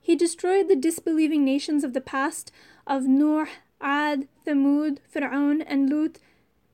He 0.00 0.16
destroyed 0.16 0.66
the 0.66 0.74
disbelieving 0.74 1.44
nations 1.44 1.84
of 1.84 1.92
the 1.92 2.00
past 2.00 2.50
of 2.88 3.04
Nuh, 3.04 3.46
Ad, 3.80 4.26
Thamud, 4.44 4.98
Fir'aun, 5.14 5.62
and 5.64 5.88
Lut 5.88 6.18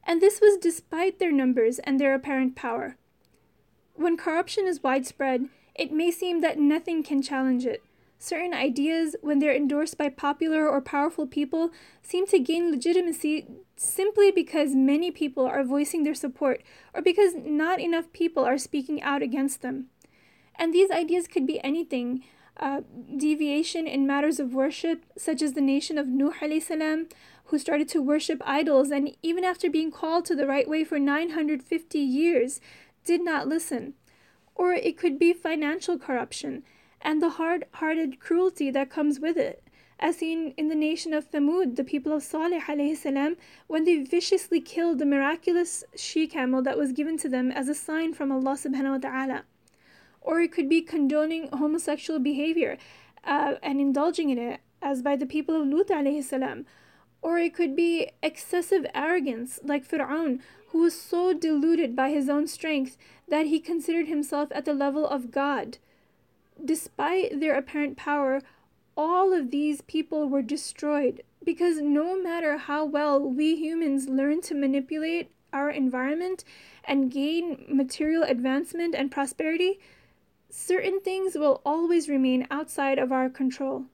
and 0.03 0.23
this 0.23 0.41
was 0.41 0.57
despite 0.57 1.19
their 1.19 1.31
numbers 1.31 1.79
and 1.81 2.01
their 2.01 2.15
apparent 2.15 2.57
power. 2.57 2.97
When 3.93 4.17
corruption 4.17 4.67
is 4.67 4.83
widespread, 4.83 5.51
it 5.75 5.93
may 5.93 6.11
seem 6.11 6.41
that 6.41 6.59
nothing 6.59 7.03
can 7.03 7.21
challenge 7.21 7.67
it. 7.67 7.85
Certain 8.19 8.55
ideas, 8.55 9.15
when 9.21 9.41
they're 9.41 9.55
endorsed 9.55 9.99
by 9.99 10.09
popular 10.09 10.67
or 10.67 10.81
powerful 10.81 11.27
people, 11.27 11.71
seem 12.01 12.27
to 12.29 12.39
gain 12.39 12.71
legitimacy 12.71 13.47
simply 13.77 14.31
because 14.31 14.75
many 14.75 15.11
people 15.11 15.47
are 15.47 15.63
voicing 15.63 16.03
their 16.03 16.15
support 16.15 16.63
or 16.95 17.03
because 17.03 17.35
not 17.35 17.81
enough 17.81 18.13
people 18.13 18.45
are 18.45 18.59
speaking 18.59 19.03
out 19.03 19.23
against 19.23 19.63
them. 19.63 19.87
And 20.55 20.73
these 20.73 20.91
ideas 20.91 21.29
could 21.29 21.47
be 21.47 21.63
anything 21.63 22.25
uh, 22.59 22.81
deviation 23.17 23.87
in 23.87 24.07
matters 24.07 24.41
of 24.41 24.55
worship, 24.55 25.05
such 25.19 25.43
as 25.43 25.53
the 25.53 25.61
nation 25.61 25.99
of 25.99 26.09
Nuh 26.09 26.33
salam, 26.61 27.07
who 27.47 27.59
started 27.59 27.89
to 27.91 28.03
worship 28.03 28.41
idols 28.45 28.91
and 28.91 29.15
even 29.23 29.45
after 29.45 29.69
being 29.69 29.91
called 29.91 30.25
to 30.25 30.35
the 30.35 30.47
right 30.47 30.69
way 30.69 30.83
for 30.83 30.99
950 30.99 31.99
years, 31.99 32.61
did 33.05 33.23
not 33.23 33.47
listen. 33.47 33.95
Or 34.55 34.73
it 34.73 34.97
could 34.97 35.19
be 35.19 35.35
financial 35.35 35.99
corruption 35.99 36.63
and 37.01 37.23
the 37.23 37.31
hard 37.31 37.67
hearted 37.75 38.19
cruelty 38.19 38.71
that 38.71 38.91
comes 38.91 39.21
with 39.21 39.37
it, 39.37 39.63
as 39.99 40.19
seen 40.19 40.53
in 40.57 40.69
the 40.69 40.75
nation 40.75 41.13
of 41.15 41.31
Thamud, 41.31 41.77
the 41.77 41.85
people 41.85 42.13
of 42.13 42.23
Salih 42.23 42.95
salam, 42.95 43.37
when 43.67 43.85
they 43.85 43.97
viciously 43.97 44.61
killed 44.61 44.99
the 44.99 45.07
miraculous 45.07 45.85
she 45.97 46.27
camel 46.27 46.63
that 46.63 46.79
was 46.79 46.93
given 46.93 47.17
to 47.19 47.29
them 47.29 47.51
as 47.51 47.69
a 47.69 47.75
sign 47.75 48.13
from 48.15 48.31
Allah 48.31 48.57
subhanahu 48.57 49.03
wa 49.03 49.11
ta'ala 49.11 49.45
or 50.27 50.41
it 50.41 50.53
could 50.53 50.69
be 50.69 50.83
condoning 50.83 51.49
homosexual 51.53 52.19
behavior 52.19 52.77
uh, 53.25 53.55
and 53.63 53.81
indulging 53.81 54.29
in 54.29 54.39
it, 54.39 54.61
as 54.83 55.01
by 55.01 55.17
the 55.17 55.25
people 55.25 55.59
of 55.59 55.69
Lut 55.69 55.89
salam. 56.25 56.67
Or 57.23 57.39
it 57.39 57.55
could 57.55 57.75
be 57.75 58.11
excessive 58.23 58.85
arrogance, 58.95 59.61
like 59.63 59.89
Fir'aun, 59.89 60.41
who 60.69 60.81
was 60.81 61.01
so 61.01 61.33
deluded 61.33 61.97
by 61.97 62.11
his 62.11 62.29
own 62.29 62.47
strength 62.47 62.99
that 63.29 63.47
he 63.47 63.59
considered 63.61 64.09
himself 64.09 64.49
at 64.53 64.65
the 64.65 64.75
level 64.75 65.07
of 65.07 65.31
God. 65.31 65.79
Despite 66.63 67.41
their 67.41 67.57
apparent 67.57 67.97
power, 67.97 68.43
all 68.97 69.33
of 69.33 69.51
these 69.51 69.83
people 69.83 70.29
were 70.29 70.43
destroyed 70.43 71.23
because 71.45 71.81
no 71.81 72.21
matter 72.21 72.57
how 72.57 72.85
well 72.85 73.21
we 73.21 73.57
humans 73.57 74.09
learn 74.09 74.41
to 74.41 74.55
manipulate 74.55 75.31
our 75.53 75.71
environment 75.71 76.45
and 76.85 77.11
gain 77.11 77.65
material 77.69 78.23
advancement 78.23 78.95
and 78.95 79.11
prosperity, 79.11 79.79
certain 80.51 81.01
things 81.01 81.35
will 81.35 81.61
always 81.65 82.09
remain 82.09 82.47
outside 82.51 82.99
of 82.99 83.13
our 83.13 83.29
control. 83.29 83.85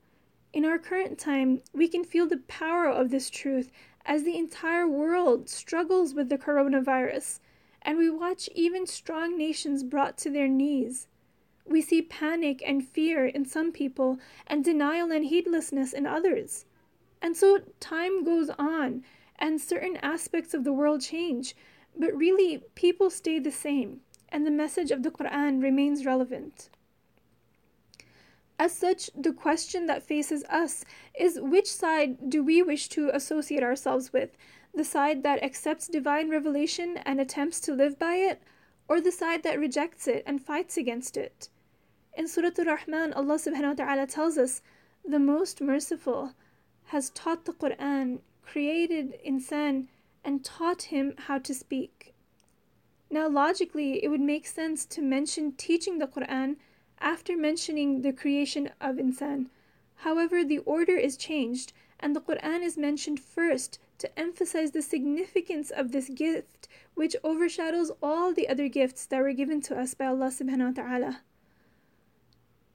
In 0.53 0.65
our 0.65 0.79
current 0.79 1.19
time, 1.19 1.63
we 1.73 1.89
can 1.89 2.05
feel 2.05 2.27
the 2.27 2.43
power 2.49 2.87
of 2.89 3.11
this 3.11 3.31
truth 3.31 3.71
as 4.05 4.23
the 4.23 4.37
entire 4.37 4.87
world 4.87 5.49
struggles 5.49 6.15
with 6.15 6.29
the 6.29 6.39
coronavirus, 6.39 7.41
and 7.83 7.99
we 7.99 8.11
watch 8.11 8.49
even 8.55 8.87
strong 8.87 9.37
nations 9.37 9.83
brought 9.83 10.17
to 10.19 10.31
their 10.31 10.49
knees. 10.49 11.09
We 11.65 11.81
see 11.81 12.03
panic 12.03 12.63
and 12.65 12.87
fear 12.87 13.27
in 13.27 13.45
some 13.45 13.73
people 13.73 14.19
and 14.47 14.65
denial 14.65 15.11
and 15.11 15.25
heedlessness 15.25 15.93
in 15.93 16.07
others. 16.07 16.65
And 17.21 17.37
so 17.37 17.61
time 17.81 18.25
goes 18.25 18.51
on, 18.59 19.05
and 19.39 19.61
certain 19.61 19.97
aspects 19.99 20.55
of 20.55 20.65
the 20.65 20.73
world 20.73 21.01
change, 21.01 21.55
but 21.97 22.17
really 22.17 22.63
people 22.75 23.11
stay 23.11 23.39
the 23.39 23.53
same 23.53 24.01
and 24.33 24.47
the 24.47 24.51
message 24.51 24.91
of 24.91 25.03
the 25.03 25.11
Quran 25.11 25.63
remains 25.63 26.07
relevant. 26.07 26.71
As 28.59 28.73
such, 28.73 29.11
the 29.15 29.33
question 29.33 29.87
that 29.87 30.03
faces 30.03 30.43
us 30.49 30.85
is 31.19 31.39
which 31.41 31.71
side 31.71 32.31
do 32.31 32.43
we 32.43 32.63
wish 32.63 32.89
to 32.91 33.11
associate 33.15 33.63
ourselves 33.63 34.13
with? 34.13 34.37
The 34.75 34.85
side 34.85 35.23
that 35.23 35.43
accepts 35.43 35.87
divine 35.87 36.31
revelation 36.31 36.97
and 37.05 37.21
attempts 37.21 37.61
to 37.61 37.75
live 37.75 37.99
by 37.99 38.15
it, 38.15 38.43
or 38.89 39.01
the 39.01 39.13
side 39.13 39.43
that 39.43 39.59
rejects 39.59 40.09
it 40.09 40.23
and 40.27 40.41
fights 40.41 40.77
against 40.77 41.17
it? 41.17 41.51
In 42.15 42.29
Surah 42.29 42.51
Ar-Rahman, 42.59 43.15
Allah 43.15 43.37
subhanahu 43.37 43.79
wa 43.79 43.85
ta'ala 43.85 44.07
tells 44.07 44.37
us, 44.37 44.61
The 45.03 45.19
Most 45.19 45.63
Merciful 45.63 46.35
has 46.89 47.09
taught 47.09 47.47
the 47.47 47.55
Quran, 47.55 48.21
created 48.43 49.19
insan, 49.27 49.89
and 50.23 50.45
taught 50.45 50.83
him 50.83 51.15
how 51.17 51.39
to 51.39 51.55
speak. 51.55 52.13
Now, 53.11 53.29
logically, 53.29 54.05
it 54.05 54.09
would 54.09 54.21
make 54.21 54.47
sense 54.47 54.85
to 54.87 55.01
mention 55.01 55.53
teaching 55.53 55.99
the 55.99 56.07
Quran 56.07 56.57
after 57.01 57.35
mentioning 57.35 58.03
the 58.03 58.13
creation 58.13 58.71
of 58.79 58.97
insan. 58.97 59.49
However, 59.97 60.45
the 60.45 60.59
order 60.59 60.97
is 60.97 61.17
changed 61.17 61.73
and 61.99 62.15
the 62.15 62.21
Quran 62.21 62.63
is 62.63 62.77
mentioned 62.77 63.21
first 63.21 63.79
to 63.99 64.19
emphasize 64.19 64.73
the 64.73 64.83
significance 64.83 65.71
of 65.71 65.93
this 65.93 66.11
gift 66.11 66.69
which 66.95 67.17
overshadows 67.25 67.91
all 68.03 68.35
the 68.35 68.49
other 68.49 68.69
gifts 68.69 69.07
that 69.07 69.23
were 69.23 69.33
given 69.33 69.63
to 69.63 69.79
us 69.79 69.95
by 69.95 70.07
Allah 70.07 70.29
subhanahu 70.29 70.77
wa 70.77 70.83
ta'ala. 70.83 71.21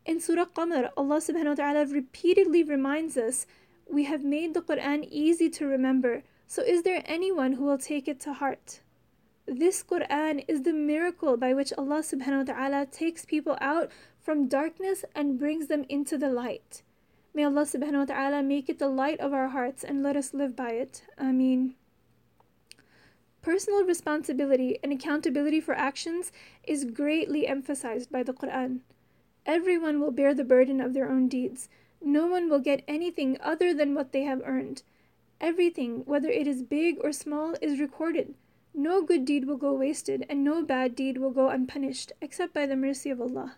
In 0.07 0.21
Surah 0.21 0.45
Qamar, 0.45 0.89
Allah 0.95 1.17
subhanahu 1.17 1.49
wa 1.49 1.55
ta'ala 1.55 1.85
repeatedly 1.85 2.63
reminds 2.63 3.17
us, 3.17 3.45
We 3.89 4.05
have 4.05 4.23
made 4.23 4.53
the 4.53 4.61
Quran 4.61 5.05
easy 5.11 5.49
to 5.49 5.67
remember, 5.67 6.23
so 6.47 6.61
is 6.61 6.83
there 6.83 7.03
anyone 7.03 7.53
who 7.53 7.65
will 7.65 7.77
take 7.77 8.07
it 8.07 8.21
to 8.21 8.31
heart? 8.31 8.79
This 9.45 9.83
Quran 9.83 10.45
is 10.47 10.61
the 10.63 10.71
miracle 10.71 11.35
by 11.35 11.53
which 11.53 11.73
Allah 11.77 11.99
subhanahu 11.99 12.47
wa 12.47 12.53
ta'ala 12.53 12.85
takes 12.85 13.25
people 13.25 13.57
out 13.59 13.91
from 14.17 14.47
darkness 14.47 15.03
and 15.13 15.37
brings 15.37 15.67
them 15.67 15.83
into 15.89 16.17
the 16.17 16.29
light. 16.29 16.83
May 17.33 17.43
Allah 17.43 17.67
subhanahu 17.67 18.07
wa 18.07 18.15
ta'ala 18.15 18.43
make 18.43 18.69
it 18.69 18.79
the 18.79 18.87
light 18.87 19.19
of 19.19 19.33
our 19.33 19.49
hearts 19.49 19.83
and 19.83 20.03
let 20.03 20.15
us 20.15 20.33
live 20.33 20.55
by 20.55 20.71
it. 20.71 21.03
Ameen. 21.17 21.75
Personal 23.41 23.83
responsibility 23.83 24.79
and 24.81 24.93
accountability 24.93 25.59
for 25.59 25.75
actions 25.75 26.31
is 26.63 26.85
greatly 26.85 27.45
emphasized 27.45 28.09
by 28.09 28.23
the 28.23 28.33
Quran. 28.33 28.79
Everyone 29.47 30.01
will 30.01 30.11
bear 30.11 30.33
the 30.33 30.43
burden 30.43 30.81
of 30.81 30.93
their 30.93 31.09
own 31.09 31.29
deeds. 31.29 31.69
No 32.01 32.27
one 32.27 32.49
will 32.49 32.59
get 32.59 32.83
anything 32.85 33.37
other 33.39 33.73
than 33.73 33.95
what 33.95 34.11
they 34.11 34.23
have 34.23 34.41
earned. 34.43 34.83
Everything, 35.39 36.03
whether 36.05 36.29
it 36.29 36.47
is 36.47 36.61
big 36.61 36.97
or 37.01 37.13
small, 37.13 37.55
is 37.61 37.79
recorded. 37.79 38.35
No 38.73 39.01
good 39.01 39.23
deed 39.23 39.45
will 39.45 39.55
go 39.55 39.73
wasted, 39.73 40.25
and 40.27 40.43
no 40.43 40.61
bad 40.63 40.95
deed 40.95 41.17
will 41.17 41.31
go 41.31 41.47
unpunished, 41.47 42.11
except 42.19 42.53
by 42.53 42.65
the 42.65 42.75
mercy 42.75 43.09
of 43.09 43.21
Allah. 43.21 43.55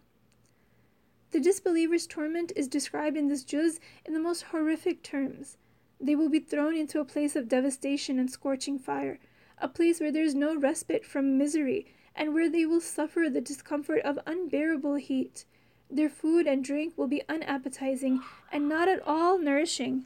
The 1.31 1.39
disbelievers' 1.39 2.05
torment 2.05 2.51
is 2.55 2.67
described 2.67 3.17
in 3.17 3.27
this 3.27 3.43
juz 3.43 3.79
in 4.05 4.13
the 4.13 4.19
most 4.19 4.43
horrific 4.43 5.01
terms. 5.01 5.57
They 5.99 6.15
will 6.15 6.29
be 6.29 6.39
thrown 6.39 6.75
into 6.75 6.99
a 6.99 7.05
place 7.05 7.35
of 7.35 7.49
devastation 7.49 8.19
and 8.19 8.29
scorching 8.29 8.77
fire, 8.77 9.19
a 9.57 9.67
place 9.67 9.99
where 9.99 10.11
there 10.11 10.23
is 10.23 10.35
no 10.35 10.55
respite 10.55 11.03
from 11.03 11.37
misery, 11.37 11.87
and 12.15 12.33
where 12.33 12.49
they 12.49 12.65
will 12.65 12.79
suffer 12.79 13.27
the 13.27 13.41
discomfort 13.41 14.01
of 14.03 14.19
unbearable 14.27 14.95
heat. 14.95 15.45
Their 15.89 16.09
food 16.09 16.45
and 16.45 16.63
drink 16.63 16.93
will 16.97 17.07
be 17.07 17.23
unappetizing 17.27 18.21
and 18.51 18.69
not 18.69 18.87
at 18.87 19.05
all 19.07 19.39
nourishing. 19.39 20.05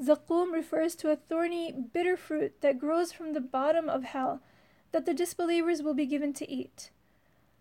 Zaqum 0.00 0.52
refers 0.52 0.94
to 0.96 1.10
a 1.10 1.16
thorny, 1.16 1.72
bitter 1.72 2.16
fruit 2.16 2.60
that 2.60 2.78
grows 2.78 3.12
from 3.12 3.32
the 3.32 3.40
bottom 3.40 3.88
of 3.88 4.04
hell 4.04 4.40
that 4.90 5.06
the 5.06 5.14
disbelievers 5.14 5.82
will 5.82 5.94
be 5.94 6.06
given 6.06 6.32
to 6.34 6.50
eat. 6.50 6.90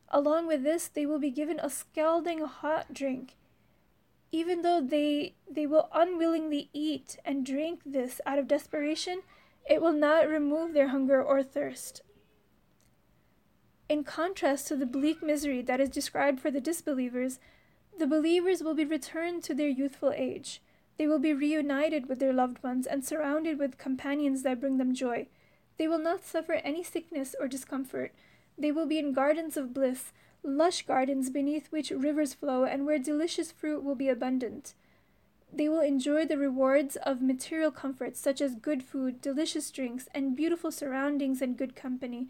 Along 0.09 0.47
with 0.47 0.63
this, 0.63 0.87
they 0.87 1.05
will 1.05 1.19
be 1.19 1.31
given 1.31 1.59
a 1.59 1.69
scalding 1.69 2.39
hot 2.39 2.93
drink. 2.93 3.35
Even 4.31 4.61
though 4.61 4.81
they, 4.81 5.35
they 5.49 5.65
will 5.65 5.89
unwillingly 5.93 6.69
eat 6.73 7.17
and 7.23 7.45
drink 7.45 7.81
this 7.85 8.19
out 8.25 8.39
of 8.39 8.47
desperation, 8.47 9.21
it 9.69 9.81
will 9.81 9.93
not 9.93 10.27
remove 10.27 10.73
their 10.73 10.89
hunger 10.89 11.21
or 11.21 11.43
thirst. 11.43 12.01
In 13.91 14.05
contrast 14.05 14.69
to 14.69 14.77
the 14.77 14.85
bleak 14.85 15.21
misery 15.21 15.61
that 15.63 15.81
is 15.81 15.89
described 15.89 16.39
for 16.39 16.49
the 16.49 16.61
disbelievers, 16.61 17.39
the 17.99 18.07
believers 18.07 18.63
will 18.63 18.73
be 18.73 18.85
returned 18.85 19.43
to 19.43 19.53
their 19.53 19.67
youthful 19.67 20.13
age. 20.15 20.61
They 20.97 21.07
will 21.07 21.19
be 21.19 21.33
reunited 21.33 22.07
with 22.07 22.19
their 22.19 22.31
loved 22.31 22.63
ones 22.63 22.87
and 22.87 23.03
surrounded 23.03 23.59
with 23.59 23.77
companions 23.77 24.43
that 24.43 24.61
bring 24.61 24.77
them 24.77 24.95
joy. 24.95 25.27
They 25.77 25.89
will 25.89 25.99
not 25.99 26.23
suffer 26.23 26.53
any 26.53 26.83
sickness 26.83 27.35
or 27.37 27.49
discomfort. 27.49 28.13
They 28.57 28.71
will 28.71 28.85
be 28.85 28.97
in 28.97 29.11
gardens 29.11 29.57
of 29.57 29.73
bliss, 29.73 30.13
lush 30.41 30.83
gardens 30.83 31.29
beneath 31.29 31.67
which 31.69 31.91
rivers 31.91 32.33
flow 32.33 32.63
and 32.63 32.85
where 32.85 32.97
delicious 32.97 33.51
fruit 33.51 33.83
will 33.83 33.95
be 33.95 34.07
abundant. 34.07 34.73
They 35.51 35.67
will 35.67 35.81
enjoy 35.81 36.25
the 36.25 36.37
rewards 36.37 36.95
of 36.95 37.21
material 37.21 37.71
comforts 37.71 38.21
such 38.21 38.39
as 38.39 38.55
good 38.55 38.83
food, 38.83 39.19
delicious 39.19 39.69
drinks, 39.69 40.07
and 40.15 40.33
beautiful 40.33 40.71
surroundings 40.71 41.41
and 41.41 41.57
good 41.57 41.75
company. 41.75 42.29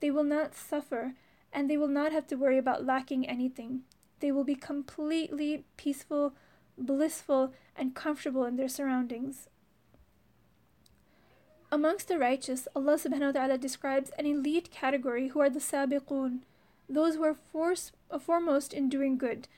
They 0.00 0.10
will 0.10 0.24
not 0.24 0.54
suffer, 0.54 1.14
and 1.52 1.70
they 1.70 1.76
will 1.76 1.88
not 1.88 2.12
have 2.12 2.26
to 2.28 2.36
worry 2.36 2.58
about 2.58 2.84
lacking 2.84 3.28
anything. 3.28 3.82
They 4.20 4.32
will 4.32 4.44
be 4.44 4.54
completely 4.54 5.64
peaceful, 5.76 6.34
blissful, 6.76 7.52
and 7.74 7.94
comfortable 7.94 8.44
in 8.44 8.56
their 8.56 8.68
surroundings. 8.68 9.48
Amongst 11.72 12.08
the 12.08 12.18
righteous, 12.18 12.68
Allah 12.76 12.94
subhanahu 12.94 13.34
wa 13.34 13.40
ta'ala 13.40 13.58
describes 13.58 14.10
an 14.18 14.26
elite 14.26 14.70
category 14.70 15.28
who 15.28 15.40
are 15.40 15.50
the 15.50 15.58
sabiqun, 15.58 16.40
those 16.88 17.16
who 17.16 17.24
are 17.24 17.34
force, 17.34 17.90
uh, 18.10 18.18
foremost 18.18 18.72
in 18.72 18.88
doing 18.88 19.18
good. 19.18 19.48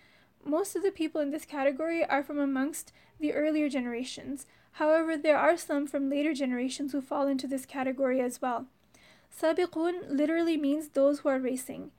Most 0.44 0.74
of 0.74 0.82
the 0.82 0.90
people 0.90 1.20
in 1.20 1.30
this 1.30 1.44
category 1.44 2.04
are 2.04 2.22
from 2.22 2.38
amongst 2.38 2.92
the 3.20 3.34
earlier 3.34 3.68
generations. 3.68 4.46
However, 4.72 5.16
there 5.16 5.36
are 5.36 5.56
some 5.56 5.86
from 5.86 6.08
later 6.08 6.32
generations 6.32 6.92
who 6.92 7.02
fall 7.02 7.26
into 7.26 7.46
this 7.46 7.66
category 7.66 8.20
as 8.20 8.40
well. 8.40 8.66
Sabiqun 9.36 10.10
literally 10.10 10.56
means 10.56 10.88
those 10.88 11.20
who 11.20 11.28
are 11.28 11.38
racing. 11.38 11.90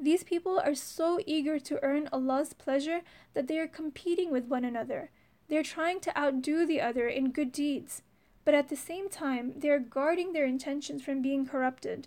These 0.00 0.22
people 0.22 0.60
are 0.60 0.74
so 0.74 1.20
eager 1.26 1.58
to 1.58 1.82
earn 1.82 2.08
Allah's 2.12 2.52
pleasure 2.52 3.00
that 3.34 3.48
they 3.48 3.58
are 3.58 3.66
competing 3.66 4.30
with 4.30 4.44
one 4.44 4.64
another. 4.64 5.10
They 5.48 5.56
are 5.56 5.62
trying 5.62 6.00
to 6.00 6.16
outdo 6.18 6.66
the 6.66 6.80
other 6.80 7.08
in 7.08 7.32
good 7.32 7.50
deeds, 7.50 8.02
but 8.44 8.54
at 8.54 8.68
the 8.68 8.76
same 8.76 9.08
time, 9.08 9.54
they 9.56 9.70
are 9.70 9.78
guarding 9.78 10.32
their 10.32 10.44
intentions 10.44 11.02
from 11.02 11.22
being 11.22 11.46
corrupted. 11.46 12.06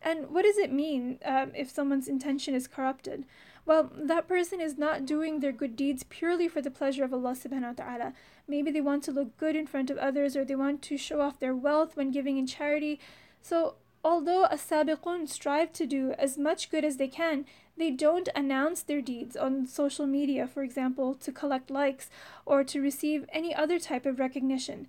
And 0.00 0.30
what 0.30 0.44
does 0.44 0.58
it 0.58 0.72
mean 0.72 1.18
um, 1.24 1.52
if 1.54 1.70
someone's 1.70 2.08
intention 2.08 2.54
is 2.54 2.66
corrupted? 2.66 3.24
Well, 3.64 3.90
that 3.94 4.26
person 4.26 4.60
is 4.60 4.76
not 4.76 5.06
doing 5.06 5.38
their 5.38 5.52
good 5.52 5.76
deeds 5.76 6.04
purely 6.08 6.48
for 6.48 6.60
the 6.60 6.70
pleasure 6.70 7.04
of 7.04 7.12
Allah 7.12 7.32
subhanahu 7.32 7.78
wa 7.78 7.84
ta'ala. 7.84 8.12
Maybe 8.48 8.72
they 8.72 8.80
want 8.80 9.04
to 9.04 9.12
look 9.12 9.36
good 9.36 9.54
in 9.54 9.68
front 9.68 9.90
of 9.90 9.98
others 9.98 10.36
or 10.36 10.44
they 10.44 10.56
want 10.56 10.82
to 10.82 10.96
show 10.96 11.20
off 11.20 11.38
their 11.38 11.54
wealth 11.54 11.96
when 11.96 12.10
giving 12.10 12.38
in 12.38 12.46
charity. 12.46 12.98
So 13.40 13.76
Although 14.04 14.44
as-sabiqun 14.44 15.28
strive 15.28 15.72
to 15.74 15.86
do 15.86 16.12
as 16.18 16.36
much 16.36 16.70
good 16.70 16.84
as 16.84 16.96
they 16.96 17.08
can, 17.08 17.44
they 17.76 17.90
don't 17.90 18.28
announce 18.34 18.82
their 18.82 19.00
deeds 19.00 19.36
on 19.36 19.66
social 19.66 20.06
media, 20.06 20.46
for 20.46 20.62
example, 20.62 21.14
to 21.14 21.30
collect 21.30 21.70
likes 21.70 22.10
or 22.44 22.64
to 22.64 22.80
receive 22.80 23.26
any 23.32 23.54
other 23.54 23.78
type 23.78 24.04
of 24.04 24.18
recognition. 24.18 24.88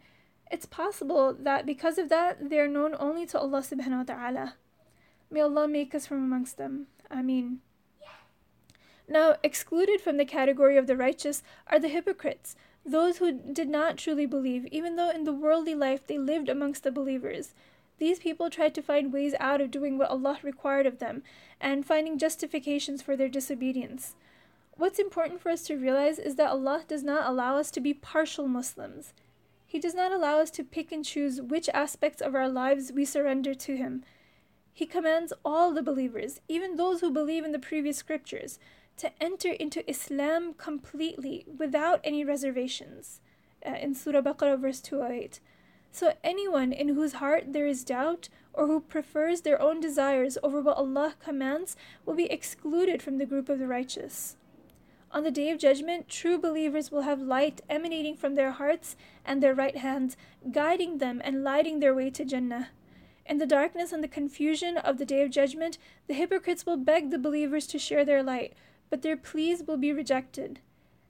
It's 0.51 0.65
possible 0.65 1.33
that 1.33 1.65
because 1.65 1.97
of 1.97 2.09
that, 2.09 2.49
they 2.49 2.59
are 2.59 2.67
known 2.67 2.95
only 2.99 3.25
to 3.27 3.39
Allah 3.39 3.61
subhanahu 3.61 4.07
wa 4.07 4.15
ta'ala. 4.15 4.53
May 5.29 5.41
Allah 5.41 5.67
make 5.67 5.95
us 5.95 6.07
from 6.07 6.17
amongst 6.17 6.57
them. 6.57 6.87
Ameen. 7.09 7.59
Now, 9.07 9.35
excluded 9.43 10.01
from 10.01 10.17
the 10.17 10.25
category 10.25 10.77
of 10.77 10.87
the 10.87 10.97
righteous 10.97 11.43
are 11.67 11.79
the 11.79 11.87
hypocrites, 11.89 12.55
those 12.85 13.17
who 13.17 13.31
did 13.31 13.69
not 13.69 13.97
truly 13.97 14.25
believe, 14.25 14.65
even 14.67 14.95
though 14.95 15.09
in 15.09 15.23
the 15.23 15.33
worldly 15.33 15.75
life 15.75 16.05
they 16.05 16.17
lived 16.17 16.49
amongst 16.49 16.83
the 16.83 16.91
believers. 16.91 17.53
These 17.97 18.19
people 18.19 18.49
tried 18.49 18.75
to 18.75 18.81
find 18.81 19.13
ways 19.13 19.35
out 19.39 19.61
of 19.61 19.71
doing 19.71 19.97
what 19.97 20.09
Allah 20.09 20.39
required 20.43 20.85
of 20.85 20.99
them 20.99 21.23
and 21.61 21.85
finding 21.85 22.17
justifications 22.17 23.01
for 23.01 23.15
their 23.15 23.29
disobedience. 23.29 24.15
What's 24.75 24.99
important 24.99 25.39
for 25.39 25.49
us 25.49 25.63
to 25.63 25.75
realize 25.75 26.17
is 26.17 26.35
that 26.35 26.49
Allah 26.49 26.83
does 26.87 27.03
not 27.03 27.29
allow 27.29 27.57
us 27.57 27.69
to 27.71 27.79
be 27.79 27.93
partial 27.93 28.47
Muslims. 28.47 29.13
He 29.65 29.79
does 29.79 29.93
not 29.93 30.11
allow 30.11 30.39
us 30.39 30.49
to 30.51 30.63
pick 30.63 30.91
and 30.91 31.05
choose 31.05 31.41
which 31.41 31.69
aspects 31.69 32.21
of 32.21 32.35
our 32.35 32.49
lives 32.49 32.91
we 32.91 33.05
surrender 33.05 33.53
to 33.53 33.77
Him. 33.77 34.03
He 34.73 34.87
commands 34.87 35.33
all 35.45 35.71
the 35.71 35.83
believers, 35.83 36.41
even 36.47 36.75
those 36.75 37.01
who 37.01 37.11
believe 37.11 37.45
in 37.45 37.51
the 37.51 37.59
previous 37.59 37.97
scriptures, 37.97 38.57
to 38.97 39.11
enter 39.21 39.51
into 39.51 39.87
Islam 39.89 40.53
completely 40.55 41.45
without 41.57 42.01
any 42.03 42.25
reservations. 42.25 43.21
Uh, 43.65 43.75
in 43.75 43.93
Surah 43.93 44.21
Baqarah, 44.21 44.59
verse 44.59 44.81
208. 44.81 45.39
So 45.93 46.15
anyone 46.23 46.73
in 46.73 46.89
whose 46.89 47.13
heart 47.13 47.53
there 47.53 47.67
is 47.67 47.83
doubt 47.83 48.27
or 48.51 48.65
who 48.65 48.81
prefers 48.81 49.41
their 49.41 49.61
own 49.61 49.79
desires 49.79 50.39
over 50.41 50.59
what 50.59 50.75
Allah 50.75 51.13
commands 51.23 51.75
will 52.03 52.15
be 52.15 52.31
excluded 52.31 52.99
from 52.99 53.19
the 53.19 53.27
group 53.27 53.47
of 53.47 53.59
the 53.59 53.67
righteous. 53.67 54.35
On 55.11 55.23
the 55.23 55.29
day 55.29 55.51
of 55.51 55.59
judgment, 55.59 56.09
true 56.09 56.39
believers 56.39 56.91
will 56.91 57.03
have 57.03 57.21
light 57.21 57.61
emanating 57.69 58.17
from 58.17 58.33
their 58.33 58.53
hearts 58.53 58.95
and 59.23 59.41
their 59.43 59.53
right 59.53 59.77
hands, 59.77 60.17
guiding 60.51 60.97
them 60.97 61.21
and 61.23 61.43
lighting 61.43 61.79
their 61.79 61.93
way 61.93 62.09
to 62.09 62.25
Jannah. 62.25 62.69
In 63.27 63.37
the 63.37 63.45
darkness 63.45 63.91
and 63.91 64.03
the 64.03 64.07
confusion 64.07 64.77
of 64.77 64.97
the 64.97 65.05
day 65.05 65.21
of 65.21 65.29
judgment, 65.29 65.77
the 66.07 66.15
hypocrites 66.15 66.65
will 66.65 66.77
beg 66.77 67.11
the 67.11 67.19
believers 67.19 67.67
to 67.67 67.77
share 67.77 68.03
their 68.03 68.23
light, 68.23 68.55
but 68.89 69.03
their 69.03 69.15
pleas 69.15 69.61
will 69.67 69.77
be 69.77 69.93
rejected. 69.93 70.59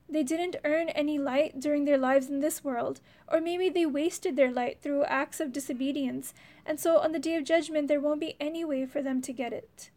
They 0.09 0.23
didn't 0.23 0.57
earn 0.63 0.89
any 0.89 1.17
light 1.17 1.59
during 1.59 1.85
their 1.85 1.97
lives 1.97 2.29
in 2.29 2.39
this 2.39 2.63
world, 2.63 2.99
or 3.27 3.41
maybe 3.41 3.69
they 3.69 3.85
wasted 3.85 4.35
their 4.35 4.51
light 4.51 4.81
through 4.81 5.05
acts 5.05 5.39
of 5.39 5.51
disobedience, 5.51 6.33
and 6.65 6.79
so 6.79 6.97
on 6.97 7.11
the 7.11 7.19
day 7.19 7.35
of 7.35 7.45
judgment 7.45 7.87
there 7.87 8.01
won't 8.01 8.19
be 8.19 8.35
any 8.39 8.63
way 8.63 8.85
for 8.85 9.01
them 9.01 9.21
to 9.21 9.33
get 9.33 9.53
it. 9.53 9.89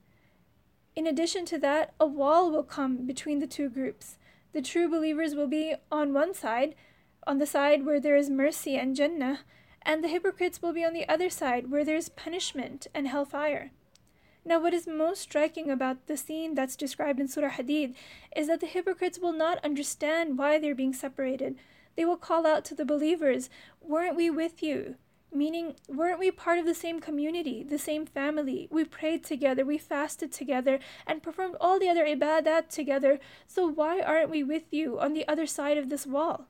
In 0.94 1.06
addition 1.06 1.44
to 1.46 1.58
that, 1.58 1.92
a 2.00 2.06
wall 2.06 2.50
will 2.50 2.62
come 2.62 3.06
between 3.06 3.40
the 3.40 3.46
two 3.46 3.68
groups. 3.68 4.16
The 4.52 4.62
true 4.62 4.88
believers 4.88 5.34
will 5.34 5.48
be 5.48 5.74
on 5.92 6.14
one 6.14 6.32
side, 6.32 6.74
on 7.26 7.38
the 7.38 7.46
side 7.46 7.84
where 7.84 8.00
there 8.00 8.16
is 8.16 8.30
mercy 8.30 8.76
and 8.76 8.96
Jannah, 8.96 9.40
and 9.82 10.02
the 10.02 10.08
hypocrites 10.08 10.62
will 10.62 10.72
be 10.72 10.84
on 10.84 10.94
the 10.94 11.08
other 11.08 11.28
side 11.28 11.70
where 11.70 11.84
there 11.84 11.96
is 11.96 12.08
punishment 12.08 12.86
and 12.94 13.06
hellfire. 13.06 13.72
Now, 14.46 14.60
what 14.60 14.74
is 14.74 14.86
most 14.86 15.22
striking 15.22 15.72
about 15.72 16.06
the 16.06 16.16
scene 16.16 16.54
that's 16.54 16.76
described 16.76 17.18
in 17.18 17.26
Surah 17.26 17.50
Hadid 17.50 17.96
is 18.36 18.46
that 18.46 18.60
the 18.60 18.68
hypocrites 18.68 19.18
will 19.18 19.32
not 19.32 19.58
understand 19.64 20.38
why 20.38 20.60
they're 20.60 20.72
being 20.72 20.92
separated. 20.92 21.56
They 21.96 22.04
will 22.04 22.16
call 22.16 22.46
out 22.46 22.64
to 22.66 22.74
the 22.76 22.84
believers, 22.84 23.50
Weren't 23.80 24.14
we 24.14 24.30
with 24.30 24.62
you? 24.62 24.94
Meaning, 25.34 25.74
weren't 25.88 26.20
we 26.20 26.30
part 26.30 26.60
of 26.60 26.64
the 26.64 26.76
same 26.76 27.00
community, 27.00 27.64
the 27.64 27.76
same 27.76 28.06
family? 28.06 28.68
We 28.70 28.84
prayed 28.84 29.24
together, 29.24 29.64
we 29.64 29.78
fasted 29.78 30.30
together, 30.30 30.78
and 31.08 31.24
performed 31.24 31.56
all 31.60 31.80
the 31.80 31.88
other 31.88 32.06
ibadat 32.06 32.68
together. 32.68 33.18
So, 33.48 33.66
why 33.66 34.00
aren't 34.00 34.30
we 34.30 34.44
with 34.44 34.72
you 34.72 35.00
on 35.00 35.12
the 35.12 35.26
other 35.26 35.46
side 35.46 35.76
of 35.76 35.88
this 35.88 36.06
wall? 36.06 36.46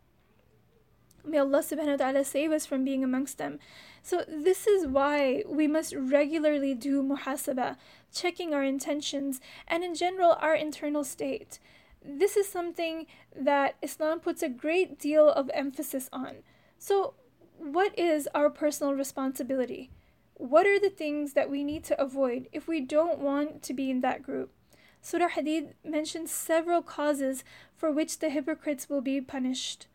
May 1.26 1.38
Allah 1.38 1.58
subhanahu 1.58 1.98
wa 1.98 2.04
ta'ala 2.04 2.24
save 2.24 2.52
us 2.52 2.66
from 2.66 2.84
being 2.84 3.02
amongst 3.02 3.38
them. 3.38 3.58
So, 4.02 4.24
this 4.28 4.66
is 4.66 4.86
why 4.86 5.42
we 5.46 5.66
must 5.66 5.92
regularly 5.94 6.72
do 6.74 7.02
muhasabah, 7.02 7.76
checking 8.14 8.54
our 8.54 8.62
intentions 8.62 9.40
and, 9.66 9.82
in 9.82 9.94
general, 9.94 10.36
our 10.40 10.54
internal 10.54 11.02
state. 11.02 11.58
This 12.04 12.36
is 12.36 12.48
something 12.48 13.06
that 13.34 13.74
Islam 13.82 14.20
puts 14.20 14.42
a 14.42 14.48
great 14.48 14.98
deal 14.98 15.28
of 15.28 15.50
emphasis 15.52 16.08
on. 16.12 16.36
So, 16.78 17.14
what 17.58 17.98
is 17.98 18.28
our 18.34 18.48
personal 18.48 18.94
responsibility? 18.94 19.90
What 20.34 20.66
are 20.66 20.78
the 20.78 20.90
things 20.90 21.32
that 21.32 21.50
we 21.50 21.64
need 21.64 21.82
to 21.84 22.00
avoid 22.00 22.48
if 22.52 22.68
we 22.68 22.80
don't 22.80 23.18
want 23.18 23.62
to 23.64 23.74
be 23.74 23.90
in 23.90 24.00
that 24.02 24.22
group? 24.22 24.52
Surah 25.00 25.30
Hadid 25.30 25.74
mentions 25.84 26.30
several 26.30 26.82
causes 26.82 27.42
for 27.76 27.90
which 27.90 28.18
the 28.18 28.28
hypocrites 28.28 28.88
will 28.88 29.00
be 29.00 29.20
punished. 29.20 29.86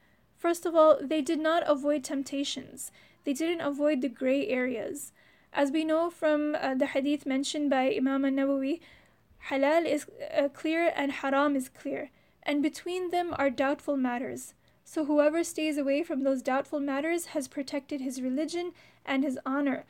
First 0.42 0.66
of 0.66 0.74
all, 0.74 0.98
they 1.00 1.22
did 1.22 1.40
not 1.40 1.62
avoid 1.68 2.04
temptations. 2.04 2.92
They 3.26 3.34
didn't 3.34 3.62
avoid 3.62 4.02
the 4.02 4.10
gray 4.10 4.48
areas. 4.48 5.14
As 5.54 5.70
we 5.70 5.84
know 5.84 6.10
from 6.10 6.56
uh, 6.56 6.74
the 6.74 6.88
hadith 6.88 7.28
mentioned 7.28 7.70
by 7.70 7.94
Imam 7.96 8.26
al-Nawawi, 8.26 8.80
halal 9.50 9.86
is 9.86 10.08
uh, 10.36 10.50
clear 10.50 10.92
and 10.96 11.12
haram 11.12 11.56
is 11.56 11.70
clear, 11.70 12.10
and 12.42 12.64
between 12.64 13.12
them 13.12 13.36
are 13.38 13.52
doubtful 13.52 13.96
matters. 13.96 14.56
So 14.84 15.06
whoever 15.06 15.44
stays 15.44 15.78
away 15.78 16.02
from 16.02 16.24
those 16.24 16.42
doubtful 16.42 16.80
matters 16.80 17.26
has 17.36 17.48
protected 17.48 18.02
his 18.02 18.20
religion 18.20 18.72
and 19.06 19.24
his 19.24 19.38
honor. 19.46 19.86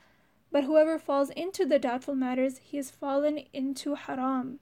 But 0.50 0.64
whoever 0.64 0.98
falls 0.98 1.30
into 1.30 1.64
the 1.64 1.78
doubtful 1.78 2.14
matters, 2.14 2.58
he 2.58 2.76
has 2.76 2.90
fallen 2.90 3.44
into 3.54 3.94
haram. 3.94 4.60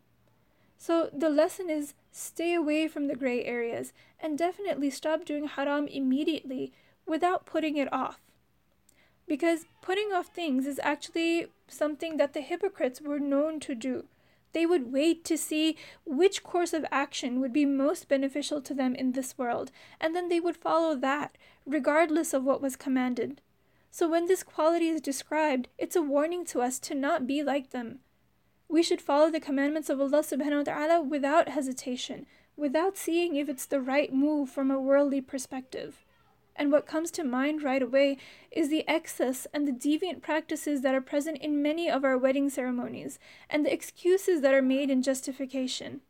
So 0.82 1.10
the 1.12 1.28
lesson 1.28 1.68
is 1.68 1.92
stay 2.10 2.54
away 2.54 2.88
from 2.88 3.06
the 3.06 3.14
gray 3.14 3.44
areas 3.44 3.92
and 4.18 4.38
definitely 4.38 4.88
stop 4.88 5.26
doing 5.26 5.46
haram 5.46 5.86
immediately 5.86 6.72
without 7.06 7.44
putting 7.44 7.76
it 7.76 7.92
off. 7.92 8.18
Because 9.28 9.66
putting 9.82 10.10
off 10.10 10.28
things 10.28 10.66
is 10.66 10.80
actually 10.82 11.48
something 11.68 12.16
that 12.16 12.32
the 12.32 12.40
hypocrites 12.40 13.02
were 13.02 13.20
known 13.20 13.60
to 13.60 13.74
do. 13.74 14.06
They 14.54 14.64
would 14.64 14.90
wait 14.90 15.22
to 15.26 15.36
see 15.36 15.76
which 16.06 16.42
course 16.42 16.72
of 16.72 16.86
action 16.90 17.40
would 17.40 17.52
be 17.52 17.66
most 17.66 18.08
beneficial 18.08 18.62
to 18.62 18.72
them 18.72 18.94
in 18.94 19.12
this 19.12 19.36
world, 19.36 19.70
and 20.00 20.16
then 20.16 20.30
they 20.30 20.40
would 20.40 20.56
follow 20.56 20.96
that, 20.96 21.36
regardless 21.66 22.32
of 22.32 22.42
what 22.42 22.62
was 22.62 22.74
commanded. 22.74 23.42
So 23.90 24.08
when 24.08 24.28
this 24.28 24.42
quality 24.42 24.88
is 24.88 25.02
described, 25.02 25.68
it's 25.76 25.94
a 25.94 26.02
warning 26.02 26.46
to 26.46 26.62
us 26.62 26.78
to 26.80 26.94
not 26.94 27.26
be 27.26 27.42
like 27.42 27.70
them. 27.70 27.98
We 28.70 28.84
should 28.84 29.00
follow 29.00 29.32
the 29.32 29.40
commandments 29.40 29.90
of 29.90 30.00
Allah 30.00 30.22
subhanahu 30.22 30.58
wa 30.58 30.72
ta'ala 30.72 31.02
without 31.02 31.48
hesitation, 31.48 32.26
without 32.56 32.96
seeing 32.96 33.34
if 33.34 33.48
it's 33.48 33.66
the 33.66 33.80
right 33.80 34.14
move 34.14 34.48
from 34.48 34.70
a 34.70 34.80
worldly 34.80 35.20
perspective. 35.20 36.04
And 36.54 36.70
what 36.70 36.86
comes 36.86 37.10
to 37.12 37.24
mind 37.24 37.64
right 37.64 37.82
away 37.82 38.16
is 38.52 38.68
the 38.68 38.86
excess 38.86 39.48
and 39.52 39.66
the 39.66 39.72
deviant 39.72 40.22
practices 40.22 40.82
that 40.82 40.94
are 40.94 41.00
present 41.00 41.38
in 41.38 41.62
many 41.62 41.90
of 41.90 42.04
our 42.04 42.16
wedding 42.16 42.48
ceremonies, 42.48 43.18
and 43.48 43.66
the 43.66 43.72
excuses 43.72 44.40
that 44.42 44.54
are 44.54 44.62
made 44.62 44.88
in 44.88 45.02
justification. 45.02 46.02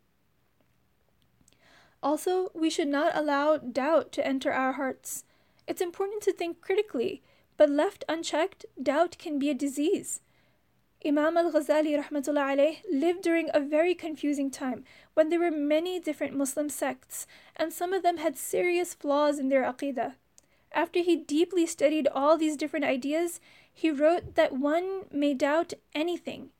Also, 2.03 2.51
we 2.53 2.69
should 2.69 2.89
not 2.89 3.15
allow 3.15 3.57
doubt 3.57 4.11
to 4.11 4.25
enter 4.25 4.51
our 4.51 4.73
hearts. 4.73 5.23
It's 5.65 5.81
important 5.81 6.21
to 6.23 6.33
think 6.33 6.61
critically, 6.61 7.23
but 7.57 7.71
left 7.71 8.05
unchecked, 8.07 8.67
doubt 8.81 9.17
can 9.17 9.39
be 9.39 9.49
a 9.49 9.55
disease. 9.55 10.21
Imam 11.03 11.35
al 11.35 11.51
Ghazali 11.51 11.99
rahmatullah 11.99 12.77
lived 12.91 13.23
during 13.23 13.49
a 13.53 13.59
very 13.59 13.95
confusing 13.95 14.51
time 14.51 14.83
when 15.15 15.29
there 15.29 15.39
were 15.39 15.49
many 15.49 15.99
different 15.99 16.35
Muslim 16.35 16.69
sects, 16.69 17.25
and 17.55 17.73
some 17.73 17.91
of 17.91 18.03
them 18.03 18.17
had 18.17 18.37
serious 18.37 18.93
flaws 18.93 19.39
in 19.39 19.49
their 19.49 19.63
aqidah. 19.63 20.13
After 20.71 20.99
he 20.99 21.15
deeply 21.15 21.65
studied 21.65 22.07
all 22.07 22.37
these 22.37 22.55
different 22.55 22.85
ideas, 22.85 23.39
he 23.73 23.89
wrote 23.89 24.35
that 24.35 24.53
one 24.53 25.05
may 25.11 25.33
doubt 25.33 25.73
anything 25.95 26.51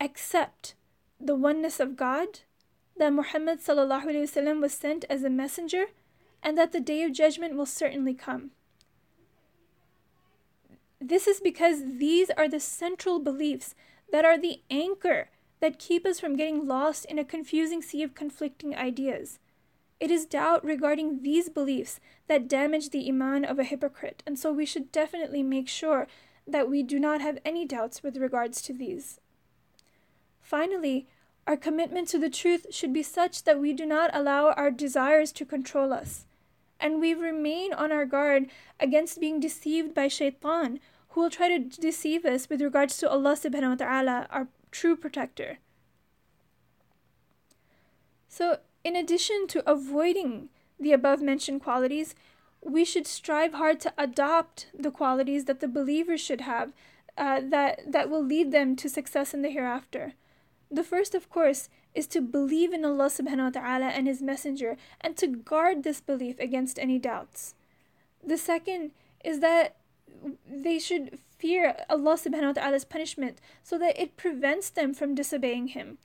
except 0.00 0.74
the 1.20 1.36
oneness 1.36 1.78
of 1.78 1.96
God, 1.96 2.40
that 2.96 3.12
Muhammad 3.12 3.60
was 4.60 4.72
sent 4.72 5.04
as 5.08 5.22
a 5.22 5.30
messenger, 5.30 5.86
and 6.42 6.58
that 6.58 6.72
the 6.72 6.80
day 6.80 7.04
of 7.04 7.12
judgment 7.12 7.56
will 7.56 7.64
certainly 7.64 8.12
come. 8.12 8.50
This 11.06 11.26
is 11.26 11.38
because 11.38 11.98
these 11.98 12.30
are 12.30 12.48
the 12.48 12.58
central 12.58 13.18
beliefs 13.18 13.74
that 14.10 14.24
are 14.24 14.38
the 14.38 14.62
anchor 14.70 15.28
that 15.60 15.78
keep 15.78 16.06
us 16.06 16.18
from 16.18 16.34
getting 16.34 16.66
lost 16.66 17.04
in 17.04 17.18
a 17.18 17.26
confusing 17.26 17.82
sea 17.82 18.02
of 18.02 18.14
conflicting 18.14 18.74
ideas. 18.74 19.38
It 20.00 20.10
is 20.10 20.24
doubt 20.24 20.64
regarding 20.64 21.20
these 21.20 21.50
beliefs 21.50 22.00
that 22.26 22.48
damage 22.48 22.88
the 22.88 23.06
iman 23.06 23.44
of 23.44 23.58
a 23.58 23.64
hypocrite, 23.64 24.22
and 24.26 24.38
so 24.38 24.50
we 24.50 24.64
should 24.64 24.90
definitely 24.92 25.42
make 25.42 25.68
sure 25.68 26.06
that 26.46 26.70
we 26.70 26.82
do 26.82 26.98
not 26.98 27.20
have 27.20 27.38
any 27.44 27.66
doubts 27.66 28.02
with 28.02 28.16
regards 28.16 28.62
to 28.62 28.72
these. 28.72 29.20
Finally, 30.40 31.06
our 31.46 31.58
commitment 31.58 32.08
to 32.08 32.18
the 32.18 32.30
truth 32.30 32.68
should 32.70 32.94
be 32.94 33.02
such 33.02 33.44
that 33.44 33.60
we 33.60 33.74
do 33.74 33.84
not 33.84 34.10
allow 34.14 34.52
our 34.52 34.70
desires 34.70 35.32
to 35.32 35.44
control 35.44 35.92
us, 35.92 36.24
and 36.80 36.98
we 36.98 37.12
remain 37.12 37.74
on 37.74 37.92
our 37.92 38.06
guard 38.06 38.46
against 38.80 39.20
being 39.20 39.38
deceived 39.38 39.94
by 39.94 40.08
shaitan, 40.08 40.80
who 41.14 41.20
will 41.20 41.30
try 41.30 41.48
to 41.48 41.60
deceive 41.60 42.24
us 42.24 42.50
with 42.50 42.60
regards 42.60 42.96
to 42.98 43.08
Allah 43.08 43.36
subhanahu 43.36 43.70
wa 43.70 43.86
ta'ala, 43.86 44.26
our 44.30 44.48
true 44.72 44.96
protector. 44.96 45.58
So, 48.28 48.58
in 48.82 48.96
addition 48.96 49.46
to 49.48 49.70
avoiding 49.70 50.48
the 50.78 50.92
above 50.92 51.22
mentioned 51.22 51.62
qualities, 51.62 52.16
we 52.60 52.84
should 52.84 53.06
strive 53.06 53.54
hard 53.54 53.78
to 53.80 53.92
adopt 53.96 54.66
the 54.76 54.90
qualities 54.90 55.44
that 55.44 55.60
the 55.60 55.68
believers 55.68 56.20
should 56.20 56.40
have 56.40 56.72
uh, 57.16 57.40
that, 57.48 57.80
that 57.86 58.10
will 58.10 58.24
lead 58.24 58.50
them 58.50 58.74
to 58.74 58.88
success 58.88 59.32
in 59.32 59.42
the 59.42 59.50
hereafter. 59.50 60.14
The 60.68 60.82
first, 60.82 61.14
of 61.14 61.30
course, 61.30 61.68
is 61.94 62.08
to 62.08 62.20
believe 62.20 62.72
in 62.72 62.84
Allah 62.84 63.06
subhanahu 63.06 63.54
wa 63.54 63.60
ta'ala 63.60 63.86
and 63.86 64.08
His 64.08 64.20
Messenger 64.20 64.76
and 65.00 65.16
to 65.18 65.28
guard 65.28 65.84
this 65.84 66.00
belief 66.00 66.40
against 66.40 66.76
any 66.76 66.98
doubts. 66.98 67.54
The 68.26 68.36
second 68.36 68.90
is 69.24 69.38
that 69.38 69.76
they 70.48 70.78
should 70.78 71.18
fear 71.38 71.76
Allah 71.90 72.14
subhanahu 72.14 72.56
wa 72.56 72.62
ta'ala's 72.62 72.84
punishment 72.84 73.40
so 73.62 73.78
that 73.78 74.00
it 74.00 74.16
prevents 74.16 74.70
them 74.70 74.94
from 74.94 75.14
disobeying 75.14 75.68
Him. 75.68 75.98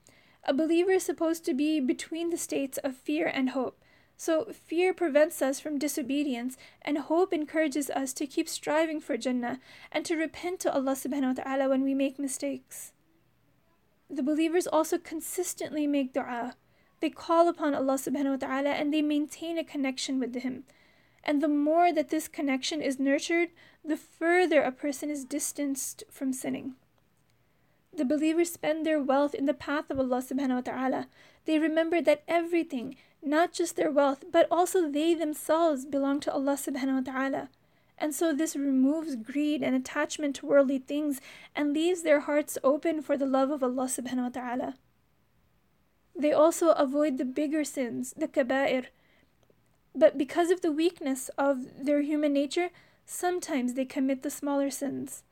A 0.43 0.53
believer 0.53 0.91
is 0.91 1.03
supposed 1.03 1.45
to 1.45 1.53
be 1.53 1.79
between 1.79 2.29
the 2.29 2.37
states 2.37 2.77
of 2.79 2.95
fear 2.95 3.27
and 3.27 3.51
hope. 3.51 3.81
So, 4.17 4.51
fear 4.51 4.93
prevents 4.93 5.41
us 5.41 5.61
from 5.61 5.79
disobedience, 5.79 6.57
and 6.81 6.97
hope 6.97 7.31
encourages 7.31 7.89
us 7.89 8.11
to 8.13 8.27
keep 8.27 8.49
striving 8.49 8.99
for 8.99 9.15
Jannah 9.15 9.59
and 9.93 10.03
to 10.05 10.17
repent 10.17 10.59
to 10.61 10.73
Allah 10.73 10.91
subhanahu 10.91 11.37
wa 11.37 11.43
ta'ala 11.43 11.69
when 11.69 11.83
we 11.83 11.93
make 11.93 12.19
mistakes. 12.19 12.91
The 14.09 14.23
believers 14.23 14.67
also 14.67 14.97
consistently 14.97 15.87
make 15.87 16.11
dua. 16.11 16.55
They 16.99 17.09
call 17.09 17.47
upon 17.47 17.73
Allah 17.73 17.95
subhanahu 17.95 18.41
wa 18.41 18.47
ta'ala 18.47 18.71
and 18.71 18.93
they 18.93 19.01
maintain 19.01 19.57
a 19.57 19.63
connection 19.63 20.19
with 20.19 20.35
Him. 20.35 20.63
And 21.23 21.41
the 21.41 21.47
more 21.47 21.91
that 21.93 22.09
this 22.09 22.27
connection 22.27 22.81
is 22.81 22.99
nurtured, 22.99 23.49
the 23.83 23.97
further 23.97 24.61
a 24.61 24.71
person 24.71 25.09
is 25.09 25.25
distanced 25.25 26.03
from 26.09 26.33
sinning. 26.33 26.75
The 27.95 28.05
believers 28.05 28.51
spend 28.51 28.85
their 28.85 29.01
wealth 29.01 29.33
in 29.33 29.45
the 29.45 29.53
path 29.53 29.89
of 29.89 29.99
Allah 29.99 30.21
subhanahu 30.21 30.55
wa 30.55 30.61
ta'ala. 30.61 31.07
They 31.45 31.59
remember 31.59 32.01
that 32.01 32.23
everything, 32.27 32.95
not 33.21 33.51
just 33.51 33.75
their 33.75 33.91
wealth, 33.91 34.25
but 34.31 34.47
also 34.51 34.89
they 34.89 35.13
themselves 35.13 35.85
belong 35.85 36.19
to 36.21 36.31
Allah 36.31 36.53
subhanahu 36.53 37.05
wa 37.05 37.11
ta'ala. 37.11 37.49
And 37.97 38.15
so 38.15 38.31
this 38.31 38.55
removes 38.55 39.15
greed 39.17 39.61
and 39.61 39.75
attachment 39.75 40.37
to 40.37 40.45
worldly 40.45 40.79
things 40.79 41.19
and 41.55 41.73
leaves 41.73 42.03
their 42.03 42.21
hearts 42.21 42.57
open 42.63 43.01
for 43.01 43.17
the 43.17 43.25
love 43.25 43.49
of 43.51 43.61
Allah 43.61 43.85
subhanahu 43.85 44.23
wa 44.23 44.29
ta'ala. 44.29 44.75
They 46.15 46.31
also 46.31 46.69
avoid 46.71 47.17
the 47.17 47.25
bigger 47.25 47.63
sins, 47.63 48.13
the 48.15 48.27
kaba'ir. 48.27 48.85
But 49.99 50.17
because 50.17 50.49
of 50.49 50.61
the 50.61 50.71
weakness 50.71 51.29
of 51.37 51.85
their 51.85 52.01
human 52.01 52.31
nature, 52.31 52.69
sometimes 53.05 53.73
they 53.73 53.83
commit 53.83 54.23
the 54.23 54.29
smaller 54.29 54.69
sins. 54.69 55.23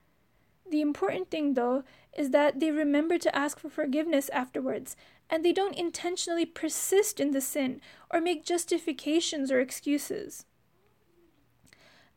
The 0.69 0.82
important 0.82 1.32
thing, 1.32 1.53
though, 1.53 1.86
is 2.17 2.32
that 2.32 2.60
they 2.60 2.71
remember 2.71 3.17
to 3.17 3.34
ask 3.34 3.60
for 3.60 3.69
forgiveness 3.69 4.27
afterwards, 4.30 4.97
and 5.30 5.45
they 5.45 5.53
don't 5.53 5.77
intentionally 5.77 6.45
persist 6.45 7.21
in 7.21 7.32
the 7.32 7.39
sin 7.39 7.80
or 8.12 8.19
make 8.19 8.43
justifications 8.43 9.49
or 9.53 9.62
excuses. 9.62 10.43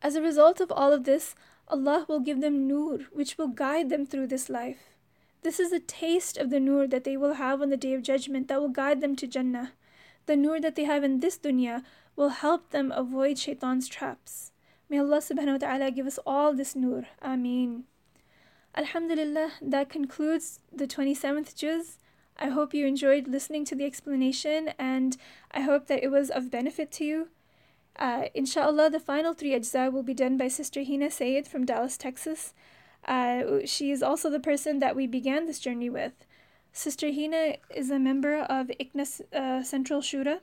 As 0.01 0.15
a 0.15 0.21
result 0.21 0.59
of 0.59 0.73
all 0.73 0.91
of 0.91 1.05
this, 1.05 1.35
Allah 1.69 2.05
will 2.09 2.19
give 2.19 2.41
them 2.41 2.67
nur, 2.67 2.99
which 3.13 3.37
will 3.37 3.47
guide 3.47 3.89
them 3.89 4.05
through 4.05 4.27
this 4.27 4.49
life. 4.49 4.89
This 5.41 5.57
is 5.57 5.71
a 5.71 5.79
taste 5.79 6.37
of 6.37 6.49
the 6.49 6.59
nur 6.59 6.85
that 6.87 7.05
they 7.05 7.15
will 7.15 7.35
have 7.35 7.61
on 7.61 7.69
the 7.69 7.77
day 7.77 7.93
of 7.93 8.03
judgment 8.03 8.49
that 8.49 8.59
will 8.59 8.75
guide 8.83 8.99
them 8.99 9.15
to 9.15 9.27
Jannah. 9.27 9.71
The 10.25 10.35
nur 10.35 10.59
that 10.59 10.75
they 10.75 10.83
have 10.83 11.05
in 11.05 11.21
this 11.21 11.37
dunya 11.37 11.83
will 12.15 12.29
help 12.29 12.69
them 12.69 12.91
avoid 12.95 13.37
shaitan's 13.37 13.87
traps. 13.87 14.51
May 14.89 14.99
Allah 14.99 15.19
subhanahu 15.19 15.61
wa 15.61 15.67
ta'ala 15.67 15.91
give 15.91 16.05
us 16.05 16.19
all 16.25 16.53
this 16.53 16.75
nur. 16.75 17.05
Ameen. 17.21 17.85
Alhamdulillah, 18.75 19.51
that 19.61 19.89
concludes 19.89 20.59
the 20.71 20.87
27th 20.87 21.55
juz. 21.55 21.97
I 22.37 22.49
hope 22.49 22.73
you 22.73 22.85
enjoyed 22.87 23.27
listening 23.27 23.65
to 23.65 23.75
the 23.75 23.85
explanation 23.85 24.71
and 24.79 25.17
I 25.51 25.61
hope 25.61 25.87
that 25.87 26.03
it 26.03 26.09
was 26.09 26.29
of 26.29 26.49
benefit 26.49 26.91
to 26.93 27.05
you. 27.05 27.27
Uh, 27.97 28.23
inshallah, 28.33 28.89
the 28.89 28.99
final 28.99 29.33
three 29.33 29.51
ajza 29.51 29.91
will 29.91 30.03
be 30.03 30.13
done 30.13 30.37
by 30.37 30.47
Sister 30.47 30.83
Hina 30.83 31.11
Sayed 31.11 31.47
from 31.47 31.65
Dallas, 31.65 31.97
Texas. 31.97 32.53
Uh, 33.05 33.65
she 33.65 33.91
is 33.91 34.01
also 34.01 34.29
the 34.29 34.39
person 34.39 34.79
that 34.79 34.95
we 34.95 35.07
began 35.07 35.45
this 35.45 35.59
journey 35.59 35.89
with. 35.89 36.25
Sister 36.73 37.11
Hina 37.11 37.57
is 37.75 37.91
a 37.91 37.99
member 37.99 38.39
of 38.39 38.67
ICNA 38.79 39.21
uh, 39.33 39.63
Central 39.63 40.01
Shura, 40.01 40.39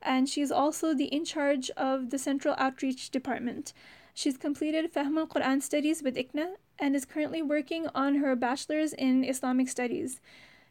and 0.00 0.28
she 0.28 0.40
is 0.40 0.52
also 0.52 0.94
the 0.94 1.06
in 1.06 1.24
charge 1.24 1.70
of 1.70 2.10
the 2.10 2.18
Central 2.18 2.54
Outreach 2.58 3.10
Department. 3.10 3.72
She's 4.14 4.36
completed 4.36 4.92
Fahmul 4.92 5.28
Quran 5.28 5.62
studies 5.62 6.02
with 6.02 6.16
ICNA 6.16 6.54
and 6.78 6.94
is 6.94 7.04
currently 7.04 7.40
working 7.40 7.86
on 7.94 8.16
her 8.16 8.36
bachelor's 8.36 8.92
in 8.92 9.24
Islamic 9.24 9.68
studies. 9.68 10.20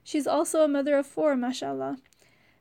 She's 0.03 0.27
also 0.27 0.63
a 0.63 0.67
mother 0.67 0.97
of 0.97 1.07
four, 1.07 1.35
mashallah. 1.35 1.97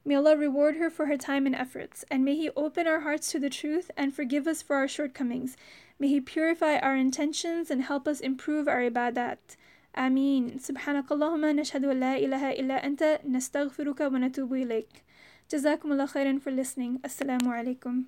May 0.04 0.14
Allah 0.14 0.36
reward 0.36 0.76
her 0.76 0.88
for 0.88 1.06
her 1.06 1.18
time 1.18 1.44
and 1.44 1.54
efforts, 1.54 2.04
and 2.10 2.24
may 2.24 2.34
He 2.34 2.50
open 2.56 2.86
our 2.86 3.00
hearts 3.00 3.30
to 3.32 3.38
the 3.38 3.50
truth 3.50 3.90
and 3.96 4.14
forgive 4.14 4.46
us 4.46 4.62
for 4.62 4.76
our 4.76 4.88
shortcomings. 4.88 5.56
May 5.98 6.08
He 6.08 6.20
purify 6.20 6.78
our 6.78 6.96
intentions 6.96 7.70
and 7.70 7.82
help 7.82 8.08
us 8.08 8.20
improve 8.20 8.66
our 8.66 8.80
ibadat. 8.80 9.56
آمين 9.96 10.58
سبحانك 10.58 11.12
اللهم 11.12 11.44
نشهد 11.44 11.84
أن 11.84 12.00
لا 12.00 12.16
إله 12.16 12.50
إلا 12.50 12.86
أنت 12.86 13.20
نستغفرك 13.26 14.00
ونتوب 14.00 14.54
إليك 14.54 15.02
جزاكم 15.50 15.92
الله 15.92 16.06
خيرا 16.06 16.38
for 16.44 16.50
listening 16.50 17.00
السلام 17.04 17.48
عليكم 17.48 18.04